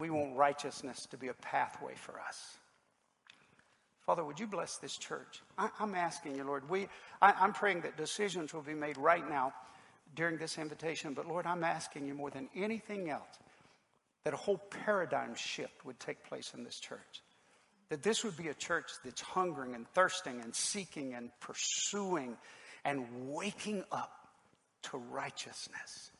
We 0.00 0.10
want 0.10 0.36
righteousness 0.36 1.06
to 1.10 1.16
be 1.16 1.28
a 1.28 1.34
pathway 1.34 1.94
for 1.94 2.20
us. 2.20 2.58
Father, 4.08 4.24
would 4.24 4.40
you 4.40 4.46
bless 4.46 4.78
this 4.78 4.96
church? 4.96 5.42
I, 5.58 5.68
am 5.80 5.94
asking 5.94 6.34
you, 6.34 6.44
Lord. 6.44 6.66
We, 6.70 6.88
I, 7.20 7.34
I'm 7.38 7.52
praying 7.52 7.82
that 7.82 7.98
decisions 7.98 8.54
will 8.54 8.62
be 8.62 8.72
made 8.72 8.96
right 8.96 9.28
now 9.28 9.52
during 10.16 10.38
this 10.38 10.56
invitation. 10.56 11.12
But 11.12 11.28
Lord, 11.28 11.44
I'm 11.44 11.62
asking 11.62 12.06
you 12.06 12.14
more 12.14 12.30
than 12.30 12.48
anything 12.56 13.10
else 13.10 13.38
that 14.24 14.32
a 14.32 14.36
whole 14.38 14.56
paradigm 14.56 15.34
shift 15.34 15.84
would 15.84 16.00
take 16.00 16.24
place 16.24 16.54
in 16.56 16.64
this 16.64 16.80
church. 16.80 17.22
That 17.90 18.02
this 18.02 18.24
would 18.24 18.34
be 18.34 18.48
a 18.48 18.54
church 18.54 18.86
that's 19.04 19.20
hungering 19.20 19.74
and 19.74 19.86
thirsting 19.88 20.40
and 20.40 20.54
seeking 20.54 21.12
and 21.12 21.28
pursuing 21.40 22.38
and 22.86 23.04
waking 23.28 23.84
up 23.92 24.26
to 24.84 24.96
righteousness 24.96 26.12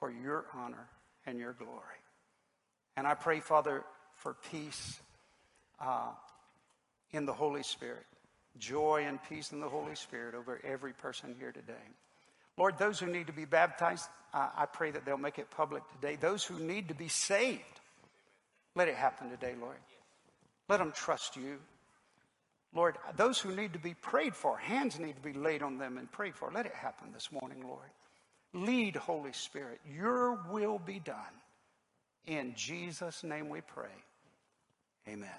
for 0.00 0.10
your 0.10 0.46
honor 0.52 0.88
and 1.24 1.38
your 1.38 1.52
glory. 1.52 2.02
And 2.96 3.06
I 3.06 3.14
pray, 3.14 3.38
Father, 3.38 3.84
for 4.16 4.34
peace. 4.50 4.98
Uh, 5.80 6.10
in 7.12 7.26
the 7.26 7.32
Holy 7.32 7.62
Spirit. 7.62 8.04
Joy 8.58 9.04
and 9.06 9.18
peace 9.28 9.52
in 9.52 9.60
the 9.60 9.68
Holy 9.68 9.94
Spirit 9.94 10.34
over 10.34 10.60
every 10.64 10.92
person 10.92 11.34
here 11.38 11.52
today. 11.52 11.74
Lord, 12.56 12.78
those 12.78 12.98
who 12.98 13.06
need 13.06 13.26
to 13.26 13.32
be 13.32 13.44
baptized, 13.44 14.08
uh, 14.32 14.48
I 14.56 14.66
pray 14.66 14.90
that 14.90 15.04
they'll 15.04 15.18
make 15.18 15.38
it 15.38 15.50
public 15.50 15.82
today. 15.92 16.16
Those 16.16 16.42
who 16.44 16.58
need 16.58 16.88
to 16.88 16.94
be 16.94 17.08
saved, 17.08 17.62
let 18.74 18.88
it 18.88 18.94
happen 18.94 19.28
today, 19.28 19.54
Lord. 19.60 19.76
Let 20.68 20.78
them 20.78 20.92
trust 20.92 21.36
you. 21.36 21.58
Lord, 22.74 22.96
those 23.16 23.38
who 23.38 23.54
need 23.54 23.74
to 23.74 23.78
be 23.78 23.94
prayed 23.94 24.34
for, 24.34 24.56
hands 24.56 24.98
need 24.98 25.16
to 25.16 25.22
be 25.22 25.32
laid 25.32 25.62
on 25.62 25.78
them 25.78 25.98
and 25.98 26.10
prayed 26.10 26.34
for. 26.34 26.50
Let 26.52 26.66
it 26.66 26.74
happen 26.74 27.08
this 27.12 27.30
morning, 27.30 27.62
Lord. 27.66 27.88
Lead, 28.52 28.96
Holy 28.96 29.32
Spirit. 29.32 29.80
Your 29.86 30.38
will 30.50 30.78
be 30.78 30.98
done. 30.98 31.16
In 32.26 32.54
Jesus' 32.56 33.22
name 33.22 33.48
we 33.48 33.60
pray. 33.60 33.88
Amen. 35.08 35.30